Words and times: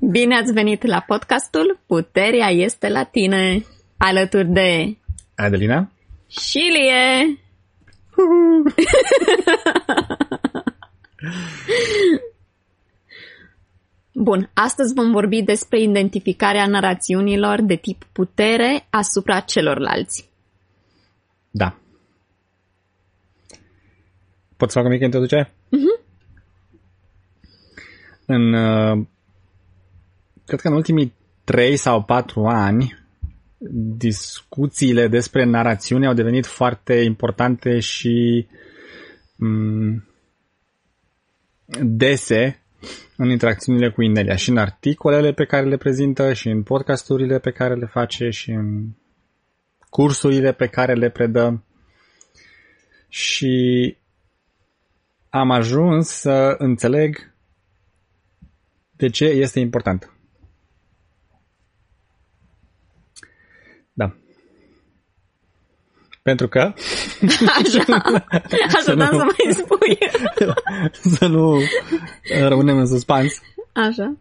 Bine 0.00 0.36
ați 0.36 0.52
venit 0.52 0.82
la 0.86 1.00
podcastul 1.06 1.80
Puterea 1.86 2.48
este 2.48 2.88
la 2.88 3.04
tine, 3.04 3.64
alături 3.96 4.48
de 4.48 4.96
Adelina 5.36 5.90
și 6.28 6.58
Lie. 6.58 7.38
Bun, 14.12 14.50
astăzi 14.54 14.94
vom 14.94 15.10
vorbi 15.10 15.42
despre 15.42 15.80
identificarea 15.80 16.66
narațiunilor 16.66 17.62
de 17.62 17.74
tip 17.74 18.04
putere 18.12 18.86
asupra 18.90 19.40
celorlalți. 19.40 20.30
Da. 21.50 21.78
Pot 24.56 24.70
să 24.70 24.78
fac 24.78 24.86
o 24.86 24.90
mică 24.90 25.04
introducere? 25.04 25.52
Mhm. 25.68 26.00
În, 28.26 28.52
uh, 28.52 29.06
cred 30.48 30.60
că 30.60 30.68
în 30.68 30.74
ultimii 30.74 31.14
3 31.44 31.76
sau 31.76 32.02
4 32.02 32.46
ani, 32.46 32.98
discuțiile 33.96 35.08
despre 35.08 35.44
narațiune 35.44 36.06
au 36.06 36.14
devenit 36.14 36.46
foarte 36.46 36.94
importante 36.94 37.78
și 37.78 38.46
m- 39.34 40.04
dese 41.82 42.62
în 43.16 43.30
interacțiunile 43.30 43.90
cu 43.90 44.02
Inelia 44.02 44.36
și 44.36 44.50
în 44.50 44.56
articolele 44.56 45.32
pe 45.32 45.44
care 45.44 45.66
le 45.66 45.76
prezintă 45.76 46.32
și 46.32 46.48
în 46.48 46.62
podcasturile 46.62 47.38
pe 47.38 47.50
care 47.50 47.74
le 47.74 47.86
face 47.86 48.30
și 48.30 48.50
în 48.50 48.88
cursurile 49.90 50.52
pe 50.52 50.66
care 50.66 50.94
le 50.94 51.10
predă 51.10 51.64
și 53.08 53.96
am 55.28 55.50
ajuns 55.50 56.08
să 56.08 56.54
înțeleg 56.58 57.34
de 58.90 59.08
ce 59.08 59.24
este 59.24 59.60
important. 59.60 60.12
Da. 63.98 64.14
Pentru 66.22 66.48
că... 66.48 66.60
Așa, 67.60 67.84
Să 67.88 68.90
așa 68.90 68.94
nu- 68.94 69.04
să 69.04 69.16
mai 69.16 69.52
spui. 69.52 69.98
să 71.16 71.26
nu 71.26 71.58
rămânem 72.48 72.78
în 72.78 72.86
suspans. 72.86 73.40
Așa. 73.72 74.16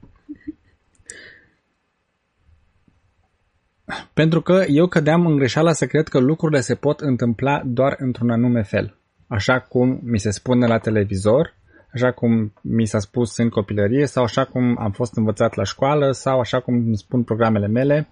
Pentru 4.13 4.41
că 4.41 4.63
eu 4.67 4.87
cădeam 4.87 5.25
în 5.25 5.35
greșeala 5.35 5.71
să 5.73 5.85
cred 5.85 6.07
că 6.07 6.19
lucrurile 6.19 6.59
se 6.61 6.75
pot 6.75 6.99
întâmpla 6.99 7.61
doar 7.65 7.95
într-un 7.99 8.29
anume 8.29 8.63
fel. 8.63 8.97
Așa 9.27 9.59
cum 9.59 9.99
mi 10.03 10.19
se 10.19 10.29
spune 10.31 10.67
la 10.67 10.77
televizor, 10.77 11.55
așa 11.93 12.11
cum 12.11 12.53
mi 12.61 12.85
s-a 12.85 12.99
spus 12.99 13.37
în 13.37 13.49
copilărie 13.49 14.05
sau 14.05 14.23
așa 14.23 14.45
cum 14.45 14.77
am 14.79 14.91
fost 14.91 15.15
învățat 15.17 15.55
la 15.55 15.63
școală 15.63 16.11
sau 16.11 16.39
așa 16.39 16.59
cum 16.59 16.73
îmi 16.73 16.97
spun 16.97 17.23
programele 17.23 17.67
mele. 17.67 18.09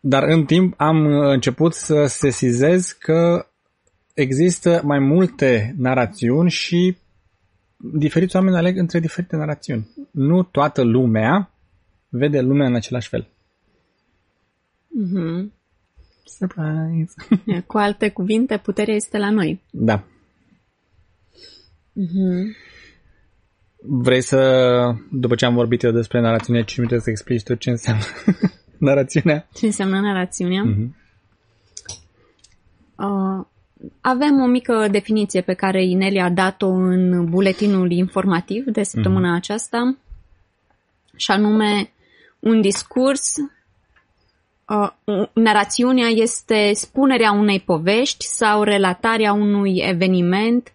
Dar 0.00 0.22
în 0.22 0.44
timp 0.44 0.74
am 0.76 1.04
uh, 1.04 1.32
început 1.32 1.74
să 1.74 2.06
sesizez 2.06 2.92
că 2.92 3.46
există 4.14 4.80
mai 4.84 4.98
multe 4.98 5.74
narațiuni 5.76 6.50
și 6.50 6.96
diferiți 7.76 8.36
oameni 8.36 8.56
aleg 8.56 8.76
între 8.76 9.00
diferite 9.00 9.36
narațiuni. 9.36 9.88
Nu 10.10 10.42
toată 10.42 10.82
lumea 10.82 11.50
vede 12.08 12.40
lumea 12.40 12.66
în 12.66 12.74
același 12.74 13.08
fel. 13.08 13.28
Mhm. 14.88 15.52
Surprise! 16.24 17.14
Cu 17.66 17.78
alte 17.78 18.10
cuvinte, 18.10 18.56
puterea 18.56 18.94
este 18.94 19.18
la 19.18 19.30
noi. 19.30 19.62
Da. 19.70 20.04
Mhm. 21.92 22.56
Vrei 23.82 24.20
să, 24.20 24.94
după 25.10 25.34
ce 25.34 25.44
am 25.44 25.54
vorbit 25.54 25.82
eu 25.82 25.90
despre 25.90 26.20
narațiune, 26.20 26.64
ce 26.64 26.80
mi 26.80 26.86
trebuie 26.86 27.00
să 27.00 27.10
explici 27.10 27.42
tu 27.42 27.54
ce 27.54 27.70
înseamnă 27.70 28.02
narațiunea? 28.80 29.48
Ce 29.54 29.66
înseamnă 29.66 30.00
narațiunea? 30.00 30.62
Mhm. 30.62 30.96
Uh, 32.96 33.46
avem 34.00 34.40
o 34.40 34.46
mică 34.46 34.88
definiție 34.90 35.40
pe 35.40 35.54
care 35.54 35.84
Inelia 35.84 36.24
a 36.24 36.30
dat-o 36.30 36.68
în 36.68 37.24
buletinul 37.24 37.90
informativ 37.90 38.64
de 38.64 38.82
săptămâna 38.82 39.34
aceasta, 39.34 39.96
și 41.16 41.30
anume 41.30 41.92
un 42.38 42.60
discurs. 42.60 43.34
Uh, 44.68 45.28
narațiunea 45.32 46.08
este 46.08 46.72
spunerea 46.72 47.32
unei 47.32 47.60
povești 47.60 48.24
sau 48.24 48.62
relatarea 48.62 49.32
unui 49.32 49.76
eveniment, 49.76 50.72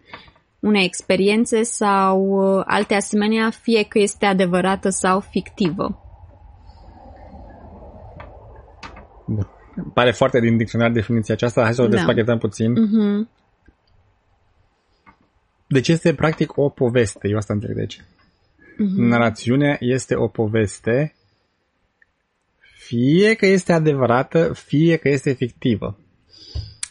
unei 0.60 0.86
experiențe 0.86 1.64
sau 1.64 2.22
uh, 2.22 2.64
alte 2.66 2.94
asemenea, 2.94 3.50
fie 3.50 3.84
că 3.84 4.00
este 4.00 4.26
adevărată 4.26 4.90
sau 4.90 5.20
fictivă. 5.20 6.05
Bun. 9.26 9.48
Pare 9.94 10.12
foarte 10.12 10.40
din 10.40 10.58
dicționar 10.58 10.92
definiția 10.92 11.34
aceasta, 11.34 11.62
hai 11.64 11.74
să 11.74 11.82
o 11.82 11.88
Da. 11.88 11.96
despachetăm 11.96 12.38
puțin. 12.38 12.72
Mhm. 12.72 13.30
Deci 15.68 15.88
este 15.88 16.14
practic 16.14 16.58
o 16.58 16.70
poveste, 16.70 17.28
eu 17.28 17.38
asta 17.38 17.54
înțeleg 17.54 17.76
de 17.76 17.82
aici. 17.82 18.04
Narațiunea 18.98 19.78
este 19.80 20.16
o 20.16 20.28
poveste, 20.28 21.16
fie 22.60 23.34
că 23.34 23.46
este 23.46 23.74
adevărată, 23.74 24.54
fie 24.54 24.96
că 24.96 25.10
este 25.10 25.32
fictivă. 25.32 26.00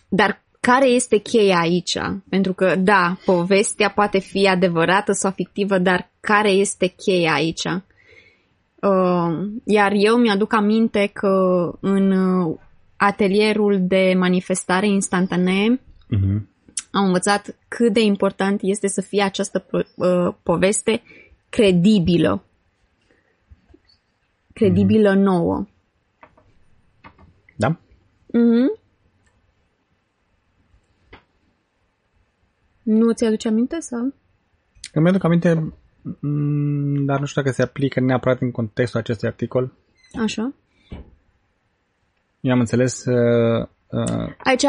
Dar 0.09 0.43
care 0.61 0.87
este 0.87 1.16
cheia 1.16 1.59
aici? 1.59 1.99
Pentru 2.28 2.53
că, 2.53 2.77
da, 2.77 3.19
povestea 3.25 3.91
poate 3.91 4.19
fi 4.19 4.49
adevărată 4.49 5.12
sau 5.12 5.31
fictivă, 5.31 5.78
dar 5.78 6.11
care 6.21 6.51
este 6.51 6.87
cheia 6.87 7.33
aici? 7.33 7.62
Uh, 8.89 9.47
iar 9.65 9.93
eu 9.95 10.17
mi-aduc 10.17 10.53
aminte 10.53 11.06
că 11.06 11.28
în 11.81 12.11
uh, 12.11 12.59
atelierul 12.97 13.87
de 13.87 14.15
manifestare 14.17 14.87
instantanee 14.87 15.81
Mhm. 16.09 16.49
am 16.91 17.05
învățat 17.05 17.56
cât 17.69 17.93
de 17.93 18.00
important 18.00 18.61
este 18.62 18.87
să 18.89 19.00
fie 19.00 19.22
această 19.22 19.65
po- 19.65 19.95
uh, 19.97 20.34
poveste 20.43 21.03
credibilă. 21.49 22.45
Credibilă 24.53 25.15
nouă. 25.15 25.66
Da? 27.56 27.77
Mhm. 28.27 28.78
Nu 32.83 33.12
ți-aduce 33.12 33.49
aminte 33.49 33.81
sau? 33.81 34.15
Îmi 34.93 35.09
aduc 35.09 35.25
aminte, 35.25 35.53
mm, 35.53 35.75
dar 37.06 37.20
nu 37.20 37.26
știu 37.26 37.42
dacă 37.42 37.54
se 37.54 37.62
aplică 37.62 38.00
neapărat 38.00 38.41
în 38.41 38.50
contextul 38.50 39.00
acestui 39.00 39.28
articol. 39.28 39.72
Așa. 40.22 40.53
Eu 42.41 42.53
am 42.53 42.59
înțeles 42.59 43.04
uh, 43.04 43.66
uh, 43.88 44.32
Aici 44.38 44.65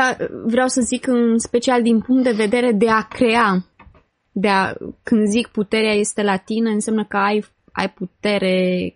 vreau 0.45 0.67
să 0.67 0.81
zic 0.81 1.07
în 1.07 1.37
special 1.37 1.81
din 1.81 2.01
punct 2.01 2.23
de 2.23 2.31
vedere 2.31 2.71
de 2.71 2.89
a 2.89 3.01
crea. 3.01 3.65
De 4.31 4.47
a, 4.47 4.73
când 5.03 5.27
zic 5.27 5.47
puterea 5.47 5.93
este 5.93 6.23
la 6.23 6.37
tine, 6.37 6.69
înseamnă 6.69 7.05
că 7.05 7.17
ai, 7.17 7.45
ai 7.71 7.89
putere 7.89 8.95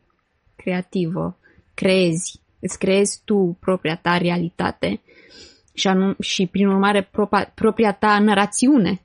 creativă. 0.56 1.38
Creezi. 1.74 2.42
Îți 2.60 2.78
creezi 2.78 3.22
tu 3.26 3.58
propria 3.60 4.00
ta 4.02 4.18
realitate 4.18 5.02
și, 5.74 5.88
anum, 5.88 6.16
și 6.20 6.48
prin 6.48 6.68
urmare 6.68 7.08
propa, 7.12 7.52
propria 7.56 7.92
ta 7.92 8.20
narațiune. 8.20 9.02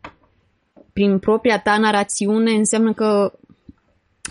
Prin 0.95 1.19
propria 1.19 1.61
ta 1.61 1.79
narațiune 1.79 2.51
înseamnă 2.51 2.93
că 2.93 3.39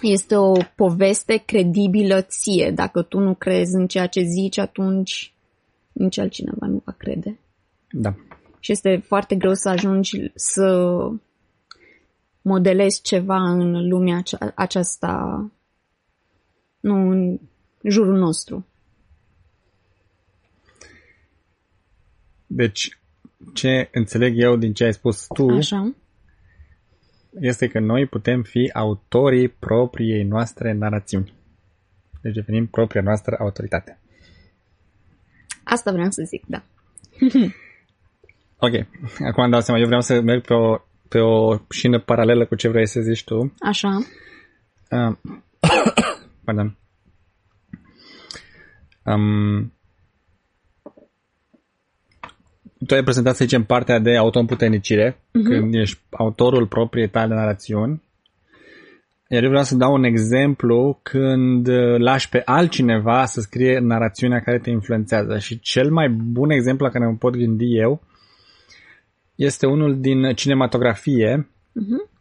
este 0.02 0.36
o 0.36 0.54
poveste 0.76 1.44
credibilă 1.46 2.22
ție. 2.22 2.72
Dacă 2.72 3.02
tu 3.02 3.20
nu 3.20 3.34
crezi 3.34 3.76
în 3.76 3.88
ceea 3.88 4.08
ce 4.08 4.22
zici, 4.22 4.58
atunci 4.58 5.34
nici 5.92 6.18
altcineva 6.18 6.66
nu 6.68 6.82
va 6.86 6.92
crede. 6.92 7.40
da. 7.92 8.16
Și 8.60 8.72
este 8.72 9.04
foarte 9.06 9.36
greu 9.36 9.54
să 9.54 9.70
ajungi 9.70 10.32
să 10.36 10.98
modelezi 12.42 13.02
ceva 13.02 13.50
în 13.50 13.88
lumea 13.88 14.18
acea- 14.18 14.52
aceasta, 14.56 15.46
nu 16.80 17.10
în 17.10 17.40
jurul 17.84 18.18
nostru. 18.18 18.66
Deci, 22.48 22.98
ce 23.54 23.90
înțeleg 23.94 24.34
eu 24.38 24.56
din 24.56 24.74
ce 24.74 24.84
ai 24.84 24.94
spus 24.94 25.28
tu 25.34 25.48
Așa? 25.50 25.94
Este 27.40 27.68
că 27.68 27.80
noi 27.80 28.06
putem 28.06 28.42
fi 28.42 28.70
autorii 28.74 29.48
propriei 29.48 30.24
noastre 30.24 30.74
narațiuni. 30.74 31.34
Deci 32.22 32.34
devenim 32.34 32.68
propria 32.68 33.02
noastră 33.02 33.36
autoritate. 33.40 34.00
Asta 35.64 35.92
vreau 35.92 36.10
să 36.10 36.24
zic, 36.26 36.44
da. 36.48 36.64
Ok, 38.66 38.74
acum 39.20 39.44
îmi 39.44 39.52
dau 39.52 39.62
seama, 39.62 39.80
eu 39.80 39.86
vreau 39.86 40.02
să 40.02 40.22
merg 40.22 40.46
pe 40.46 40.54
o, 40.54 40.78
pe 41.10 41.20
o 41.20 41.58
șină 41.70 42.00
paralelă 42.00 42.46
cu 42.46 42.56
ce 42.56 42.68
vrei 42.68 42.88
să 42.88 43.02
zici 43.02 43.24
tu. 43.24 43.54
Așa? 43.60 43.90
Uh, 44.92 45.16
pardon. 46.46 46.78
Um, 49.04 49.74
tu 52.88 52.94
ai 52.94 53.04
prezentat, 53.04 53.36
să 53.36 53.44
zicem, 53.44 53.64
partea 53.64 54.00
de 54.00 54.18
autoîmputernicire, 54.18 55.12
uh-huh. 55.12 55.44
când 55.44 55.74
ești 55.74 56.00
autorul 56.10 56.68
propriei 56.68 57.10
tale 57.10 57.36
narațiuni. 57.36 58.02
Iar 59.28 59.44
eu 59.44 59.50
vreau 59.50 59.64
să 59.64 59.76
dau 59.76 59.94
un 59.94 60.04
exemplu 60.04 61.00
când 61.04 61.68
uh, 61.68 61.98
lași 61.98 62.30
pe 62.30 62.42
altcineva 62.46 63.26
să 63.26 63.42
scrie 63.42 63.80
narațiunea 63.80 64.40
care 64.40 64.60
te 64.60 64.70
influențează. 64.70 65.38
Și 65.38 65.60
cel 65.60 65.92
mai 65.92 66.10
bun 66.10 66.50
exemplu 66.50 66.86
la 66.86 66.92
care 66.92 67.06
mă 67.06 67.16
pot 67.16 67.36
gândi 67.36 67.78
eu 67.78 68.02
este 69.36 69.66
unul 69.66 70.00
din 70.00 70.34
cinematografie 70.34 71.50
uh-huh. 71.50 72.12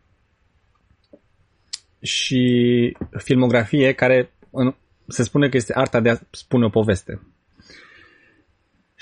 și 2.00 2.97
filmografie 3.17 3.93
care 3.93 4.31
în, 4.50 4.75
se 5.09 5.23
spune 5.23 5.49
că 5.49 5.56
este 5.56 5.73
arta 5.76 6.00
de 6.00 6.11
a 6.11 6.17
spune 6.31 6.64
o 6.64 6.69
poveste. 6.69 7.20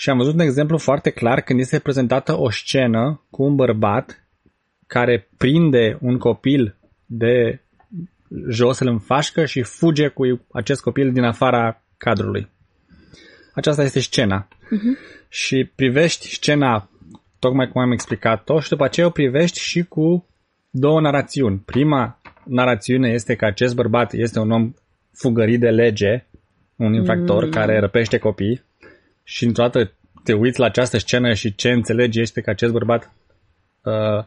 Și 0.00 0.10
am 0.10 0.16
văzut 0.16 0.34
un 0.34 0.40
exemplu 0.40 0.78
foarte 0.78 1.10
clar 1.10 1.40
când 1.40 1.60
este 1.60 1.78
prezentată 1.78 2.38
o 2.38 2.50
scenă 2.50 3.22
cu 3.30 3.42
un 3.42 3.54
bărbat 3.54 4.28
care 4.86 5.28
prinde 5.36 5.98
un 6.00 6.18
copil 6.18 6.76
de 7.06 7.60
jos, 8.48 8.78
îl 8.78 8.88
înfașcă 8.88 9.44
și 9.44 9.62
fuge 9.62 10.08
cu 10.08 10.46
acest 10.52 10.80
copil 10.80 11.12
din 11.12 11.22
afara 11.22 11.82
cadrului. 11.96 12.48
Aceasta 13.54 13.82
este 13.82 14.00
scena. 14.00 14.48
Uh-huh. 14.48 15.28
Și 15.28 15.70
privești 15.74 16.34
scena 16.34 16.90
tocmai 17.38 17.68
cum 17.68 17.80
am 17.80 17.92
explicat-o 17.92 18.60
și 18.60 18.68
după 18.68 18.84
aceea 18.84 19.06
o 19.06 19.10
privești 19.10 19.60
și 19.60 19.82
cu 19.82 20.26
două 20.70 21.00
narațiuni. 21.00 21.62
Prima 21.64 22.20
narațiune 22.44 23.08
este 23.08 23.34
că 23.34 23.44
acest 23.44 23.74
bărbat 23.74 24.12
este 24.12 24.38
un 24.38 24.50
om 24.50 24.72
fugărit 25.12 25.60
de 25.60 25.68
lege, 25.70 26.26
un 26.76 26.94
infractor 26.94 27.44
mm. 27.44 27.50
care 27.50 27.78
răpește 27.78 28.18
copii 28.18 28.68
și 29.30 29.44
într-o 29.44 29.62
dată 29.62 29.92
te 30.24 30.32
uiți 30.32 30.58
la 30.58 30.66
această 30.66 30.98
scenă 30.98 31.34
și 31.34 31.54
ce 31.54 31.70
înțelegi 31.70 32.20
este 32.20 32.40
că 32.40 32.50
acest 32.50 32.72
bărbat 32.72 33.12
uh, 33.82 34.24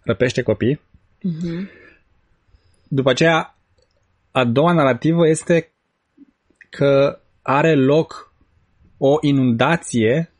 răpește 0.00 0.42
copii. 0.42 0.80
Mm-hmm. 1.18 1.70
După 2.88 3.10
aceea, 3.10 3.56
a 4.30 4.44
doua 4.44 4.72
narrativă 4.72 5.28
este 5.28 5.72
că 6.70 7.20
are 7.42 7.74
loc 7.74 8.32
o 8.98 9.16
inundație 9.20 10.32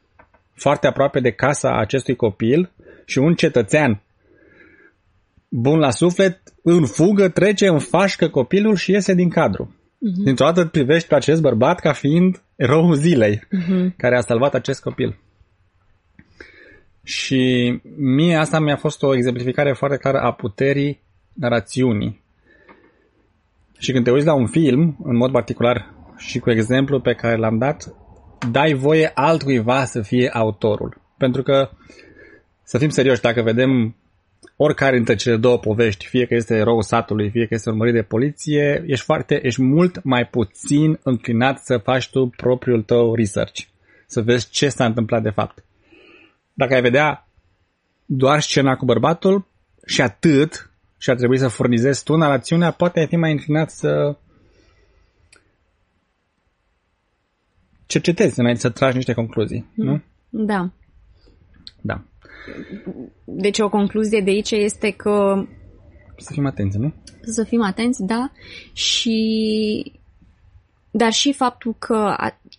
foarte 0.52 0.86
aproape 0.86 1.20
de 1.20 1.30
casa 1.30 1.78
acestui 1.78 2.16
copil 2.16 2.72
și 3.04 3.18
un 3.18 3.34
cetățean 3.34 4.02
bun 5.48 5.78
la 5.78 5.90
suflet 5.90 6.42
în 6.62 6.86
fugă 6.86 7.28
trece, 7.28 7.66
înfașcă 7.66 8.28
copilul 8.28 8.76
și 8.76 8.90
iese 8.90 9.14
din 9.14 9.28
cadru. 9.28 9.74
Uh-huh. 10.04 10.24
Dintr-o 10.24 10.44
dată 10.44 10.64
privești 10.64 11.08
pe 11.08 11.14
acest 11.14 11.40
bărbat 11.40 11.80
ca 11.80 11.92
fiind 11.92 12.42
eroul 12.56 12.94
zilei 12.94 13.36
uh-huh. 13.36 13.96
care 13.96 14.16
a 14.16 14.20
salvat 14.20 14.54
acest 14.54 14.82
copil. 14.82 15.18
Și 17.02 17.72
mie 17.96 18.36
asta 18.36 18.60
mi-a 18.60 18.76
fost 18.76 19.02
o 19.02 19.14
exemplificare 19.14 19.72
foarte 19.72 19.96
clară 19.96 20.18
a 20.18 20.32
puterii 20.32 21.00
narațiunii. 21.32 22.22
Și 23.78 23.92
când 23.92 24.04
te 24.04 24.10
uiți 24.10 24.26
la 24.26 24.34
un 24.34 24.46
film, 24.46 24.96
în 25.04 25.16
mod 25.16 25.32
particular 25.32 25.94
și 26.16 26.38
cu 26.38 26.50
exemplu 26.50 27.00
pe 27.00 27.14
care 27.14 27.36
l-am 27.36 27.58
dat, 27.58 27.94
dai 28.50 28.72
voie 28.72 29.10
altcuiva 29.14 29.84
să 29.84 30.02
fie 30.02 30.28
autorul. 30.32 31.00
Pentru 31.18 31.42
că, 31.42 31.70
să 32.62 32.78
fim 32.78 32.88
serioși, 32.88 33.20
dacă 33.20 33.42
vedem 33.42 33.96
oricare 34.56 34.96
dintre 34.96 35.14
cele 35.14 35.36
două 35.36 35.58
povești, 35.58 36.06
fie 36.06 36.26
că 36.26 36.34
este 36.34 36.54
erou 36.54 36.80
satului, 36.80 37.30
fie 37.30 37.46
că 37.46 37.54
este 37.54 37.70
urmărit 37.70 37.94
de 37.94 38.02
poliție, 38.02 38.84
ești 38.86 39.04
foarte, 39.04 39.40
ești 39.46 39.62
mult 39.62 40.02
mai 40.02 40.26
puțin 40.26 40.98
înclinat 41.02 41.58
să 41.58 41.78
faci 41.78 42.10
tu 42.10 42.26
propriul 42.26 42.82
tău 42.82 43.14
research. 43.14 43.60
Să 44.06 44.22
vezi 44.22 44.50
ce 44.50 44.68
s-a 44.68 44.84
întâmplat 44.84 45.22
de 45.22 45.30
fapt. 45.30 45.64
Dacă 46.52 46.74
ai 46.74 46.80
vedea 46.80 47.28
doar 48.04 48.40
scena 48.40 48.76
cu 48.76 48.84
bărbatul 48.84 49.46
și 49.86 50.00
atât, 50.00 50.70
și 50.98 51.10
ar 51.10 51.16
trebui 51.16 51.38
să 51.38 51.48
furnizezi 51.48 52.04
tu 52.04 52.16
narațiunea, 52.16 52.70
poate 52.70 53.00
ai 53.00 53.06
fi 53.06 53.16
mai 53.16 53.30
înclinat 53.30 53.70
să 53.70 54.16
cercetezi 57.86 58.40
înainte 58.40 58.60
să 58.60 58.70
tragi 58.70 58.96
niște 58.96 59.12
concluzii, 59.12 59.70
nu? 59.74 60.02
Da. 60.28 60.70
Da. 61.80 62.04
Deci 63.24 63.58
o 63.58 63.68
concluzie 63.68 64.20
de 64.20 64.30
aici 64.30 64.50
este 64.50 64.90
că... 64.90 65.44
Să 66.16 66.32
fim 66.32 66.46
atenți, 66.46 66.78
nu? 66.78 66.92
Să 67.22 67.44
fim 67.44 67.62
atenți, 67.62 68.02
da. 68.02 68.30
Și... 68.72 69.92
Dar 70.90 71.12
și 71.12 71.32
faptul 71.32 71.74
că 71.78 72.16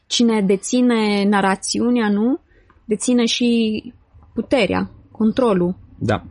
cine 0.08 0.42
deține 0.42 1.24
narațiunea, 1.24 2.10
nu? 2.10 2.40
Deține 2.86 3.26
și 3.26 3.94
puterea, 4.34 4.92
controlul. 5.12 5.76
Da. 6.00 6.24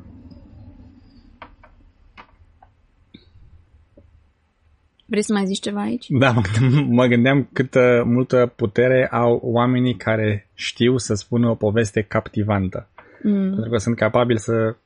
Vrei 5.06 5.22
să 5.22 5.32
mai 5.32 5.46
zici 5.46 5.60
ceva 5.60 5.80
aici? 5.80 6.06
Da, 6.08 6.32
mă 6.32 6.40
gândeam, 6.52 6.86
mă 6.90 7.06
gândeam 7.06 7.48
câtă 7.52 8.02
multă 8.06 8.52
putere 8.56 9.08
au 9.10 9.40
oamenii 9.42 9.96
care 9.96 10.50
știu 10.54 10.96
să 10.96 11.14
spună 11.14 11.50
o 11.50 11.54
poveste 11.54 12.02
captivantă. 12.02 12.88
Mm. 13.24 13.52
Pentru 13.52 13.70
că 13.70 13.76
sunt 13.76 13.96
capabili 13.96 14.38
să 14.38 14.76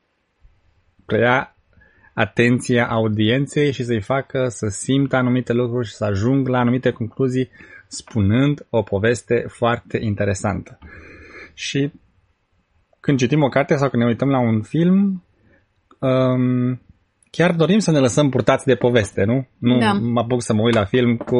preia 1.06 1.56
atenția 2.14 2.88
audienței 2.88 3.72
și 3.72 3.84
să-i 3.84 4.00
facă 4.00 4.48
să 4.48 4.66
simtă 4.66 5.16
anumite 5.16 5.52
lucruri 5.52 5.86
și 5.86 5.94
să 5.94 6.04
ajung 6.04 6.48
la 6.48 6.58
anumite 6.58 6.90
concluzii 6.90 7.50
spunând 7.86 8.66
o 8.70 8.82
poveste 8.82 9.44
foarte 9.48 9.98
interesantă. 10.02 10.78
Și 11.54 11.92
când 13.00 13.18
citim 13.18 13.42
o 13.42 13.48
carte 13.48 13.76
sau 13.76 13.88
când 13.88 14.02
ne 14.02 14.08
uităm 14.08 14.28
la 14.28 14.40
un 14.40 14.62
film, 14.62 15.24
um, 15.98 16.80
chiar 17.30 17.54
dorim 17.54 17.78
să 17.78 17.90
ne 17.90 17.98
lăsăm 17.98 18.28
purtați 18.28 18.66
de 18.66 18.74
poveste, 18.74 19.24
nu? 19.24 19.48
Nu 19.58 19.78
da. 19.78 19.92
mă 19.92 20.20
apuc 20.20 20.42
să 20.42 20.54
mă 20.54 20.62
uit 20.62 20.74
la 20.74 20.84
film 20.84 21.16
cu 21.16 21.36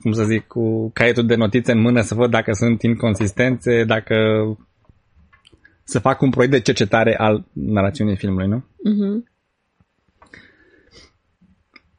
cum 0.00 0.12
să 0.12 0.24
zic, 0.24 0.46
cu 0.46 0.90
caietul 0.90 1.26
de 1.26 1.34
notițe 1.34 1.72
în 1.72 1.80
mână 1.80 2.00
să 2.00 2.14
văd 2.14 2.30
dacă 2.30 2.52
sunt 2.52 2.82
inconsistențe, 2.82 3.84
dacă 3.84 4.14
să 5.84 5.98
fac 5.98 6.20
un 6.20 6.30
proiect 6.30 6.54
de 6.54 6.60
cercetare 6.60 7.16
al 7.16 7.46
narațiunii 7.52 8.16
filmului, 8.16 8.48
nu? 8.48 8.58
Uh-huh. 8.58 9.36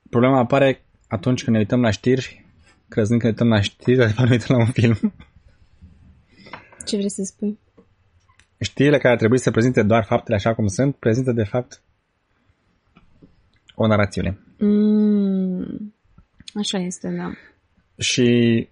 Problema 0.09 0.39
apare 0.39 0.85
atunci 1.07 1.43
când 1.43 1.55
ne 1.55 1.61
uităm 1.61 1.81
la 1.81 1.89
știri, 1.89 2.45
crezând 2.87 3.19
că 3.19 3.25
ne 3.25 3.31
uităm 3.31 3.47
la 3.47 3.61
știri, 3.61 3.97
dar 3.97 4.07
de 4.07 4.13
fapt 4.13 4.29
ne 4.29 4.35
uităm 4.35 4.55
la 4.55 4.61
un 4.63 4.71
film. 4.71 5.13
Ce 6.85 6.95
vrei 6.95 7.09
să 7.09 7.23
spui? 7.23 7.59
Știrile 8.59 8.97
care 8.97 9.13
ar 9.13 9.19
trebui 9.19 9.39
să 9.39 9.51
prezinte 9.51 9.83
doar 9.83 10.03
faptele 10.03 10.35
așa 10.35 10.53
cum 10.53 10.67
sunt, 10.67 10.95
prezintă 10.95 11.31
de 11.31 11.43
fapt 11.43 11.81
o 13.75 13.87
narațiune. 13.87 14.39
Mm, 14.59 15.93
așa 16.53 16.77
este, 16.77 17.09
da. 17.09 17.31
Și 17.99 18.69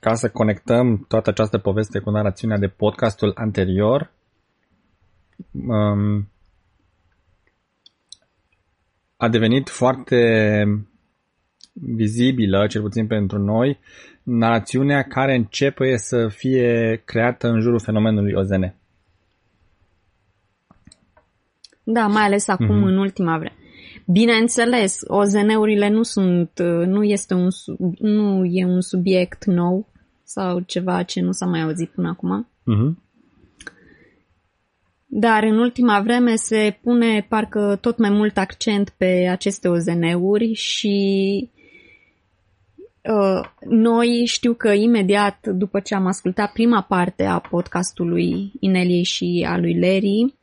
ca 0.00 0.14
să 0.14 0.30
conectăm 0.30 1.04
toată 1.08 1.30
această 1.30 1.58
poveste 1.58 1.98
cu 1.98 2.10
narațiunea 2.10 2.58
de 2.58 2.68
podcastul 2.68 3.32
anterior, 3.34 4.12
um, 5.52 6.28
a 9.16 9.28
devenit 9.28 9.68
foarte 9.68 10.64
vizibilă, 11.72 12.66
cel 12.66 12.82
puțin 12.82 13.06
pentru 13.06 13.38
noi, 13.38 13.78
narațiunea 14.22 15.02
care 15.02 15.34
începe 15.34 15.96
să 15.96 16.28
fie 16.28 17.02
creată 17.04 17.48
în 17.48 17.60
jurul 17.60 17.80
fenomenului 17.80 18.32
OZN. 18.32 18.74
Da, 21.82 22.06
mai 22.06 22.22
ales 22.22 22.48
acum, 22.48 22.66
mm-hmm. 22.66 22.88
în 22.88 22.96
ultima 22.96 23.38
vreme. 23.38 23.59
Bineînțeles, 24.06 25.00
OZN-urile 25.06 25.88
nu 25.88 26.02
sunt, 26.02 26.50
nu 26.86 27.04
este 27.04 27.34
un, 27.34 27.48
nu 27.98 28.44
e 28.44 28.64
un 28.64 28.80
subiect 28.80 29.44
nou 29.44 29.88
sau 30.24 30.60
ceva 30.60 31.02
ce 31.02 31.20
nu 31.20 31.32
s-a 31.32 31.46
mai 31.46 31.62
auzit 31.62 31.90
până 31.90 32.08
acum. 32.08 32.48
Uh-huh. 32.48 33.08
Dar 35.06 35.42
în 35.42 35.58
ultima 35.58 36.00
vreme 36.00 36.36
se 36.36 36.78
pune 36.82 37.26
parcă 37.28 37.78
tot 37.80 37.98
mai 37.98 38.10
mult 38.10 38.36
accent 38.36 38.94
pe 38.96 39.28
aceste 39.30 39.68
OZN-uri 39.68 40.52
și 40.52 41.50
uh, 43.02 43.48
noi 43.68 44.24
știu 44.26 44.54
că 44.54 44.68
imediat 44.68 45.46
după 45.46 45.80
ce 45.80 45.94
am 45.94 46.06
ascultat 46.06 46.52
prima 46.52 46.82
parte 46.82 47.24
a 47.24 47.38
podcastului 47.38 48.52
Ineliei 48.60 49.02
și 49.02 49.46
a 49.48 49.58
lui 49.58 49.78
Larry, 49.80 50.34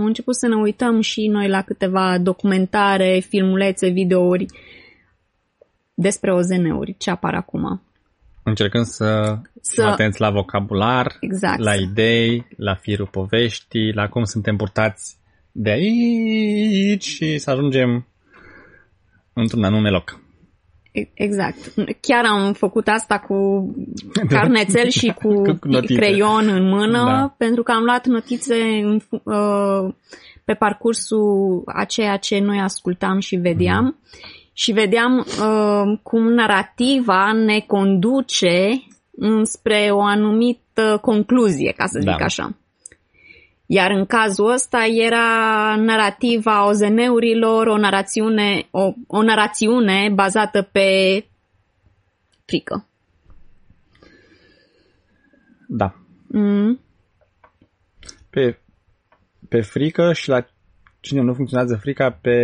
am 0.00 0.06
început 0.06 0.36
să 0.36 0.46
ne 0.46 0.54
uităm 0.54 1.00
și 1.00 1.26
noi 1.26 1.48
la 1.48 1.62
câteva 1.62 2.18
documentare, 2.18 3.22
filmulețe, 3.28 3.88
videouri 3.88 4.46
despre 5.94 6.32
OZN-uri, 6.32 6.94
ce 6.98 7.10
apar 7.10 7.34
acum. 7.34 7.82
Încercând 8.42 8.84
să, 8.84 9.38
să... 9.60 9.82
atenți 9.82 10.20
la 10.20 10.30
vocabular, 10.30 11.16
exact. 11.20 11.58
la 11.58 11.74
idei, 11.74 12.46
la 12.56 12.74
firul 12.74 13.06
poveștii, 13.06 13.92
la 13.92 14.08
cum 14.08 14.24
suntem 14.24 14.56
purtați 14.56 15.16
de 15.52 15.70
aici 15.70 17.04
și 17.04 17.38
să 17.38 17.50
ajungem 17.50 18.06
într-un 19.32 19.64
anume 19.64 19.90
loc. 19.90 20.20
Exact. 21.14 21.72
Chiar 22.00 22.24
am 22.24 22.52
făcut 22.52 22.88
asta 22.88 23.18
cu 23.18 23.70
carnețel 24.28 24.88
și 24.88 25.14
cu, 25.22 25.42
cu 25.42 25.80
creion 25.86 26.48
în 26.48 26.68
mână, 26.68 27.04
da. 27.04 27.34
pentru 27.36 27.62
că 27.62 27.72
am 27.72 27.82
luat 27.82 28.06
notițe 28.06 28.54
în, 28.82 29.00
uh, 29.22 29.94
pe 30.44 30.54
parcursul 30.54 31.62
a 31.66 31.84
ceea 31.84 32.16
ce 32.16 32.38
noi 32.38 32.58
ascultam 32.58 33.18
și 33.18 33.36
vedeam 33.36 33.94
mm-hmm. 33.94 34.52
și 34.52 34.72
vedeam 34.72 35.18
uh, 35.18 35.98
cum 36.02 36.32
narativa 36.32 37.32
ne 37.32 37.60
conduce 37.66 38.82
spre 39.42 39.88
o 39.90 40.00
anumită 40.00 40.98
concluzie, 41.02 41.72
ca 41.76 41.86
să 41.86 41.98
zic 42.00 42.16
da. 42.18 42.24
așa. 42.24 42.56
Iar 43.72 43.90
în 43.90 44.06
cazul 44.06 44.52
ăsta 44.52 44.84
era 44.84 45.76
narativa 45.76 46.66
OZN-urilor, 46.66 47.66
o 47.66 47.76
narațiune, 47.76 48.68
o, 48.70 48.92
o 49.06 49.22
narațiune 49.22 50.10
bazată 50.14 50.62
pe 50.62 50.88
frică. 52.44 52.86
Da. 55.68 55.94
Mm. 56.26 56.80
Pe, 58.30 58.58
pe 59.48 59.60
frică 59.60 60.12
și 60.12 60.28
la 60.28 60.46
cine 61.00 61.20
nu 61.20 61.34
funcționează 61.34 61.76
frica, 61.76 62.10
pe 62.10 62.36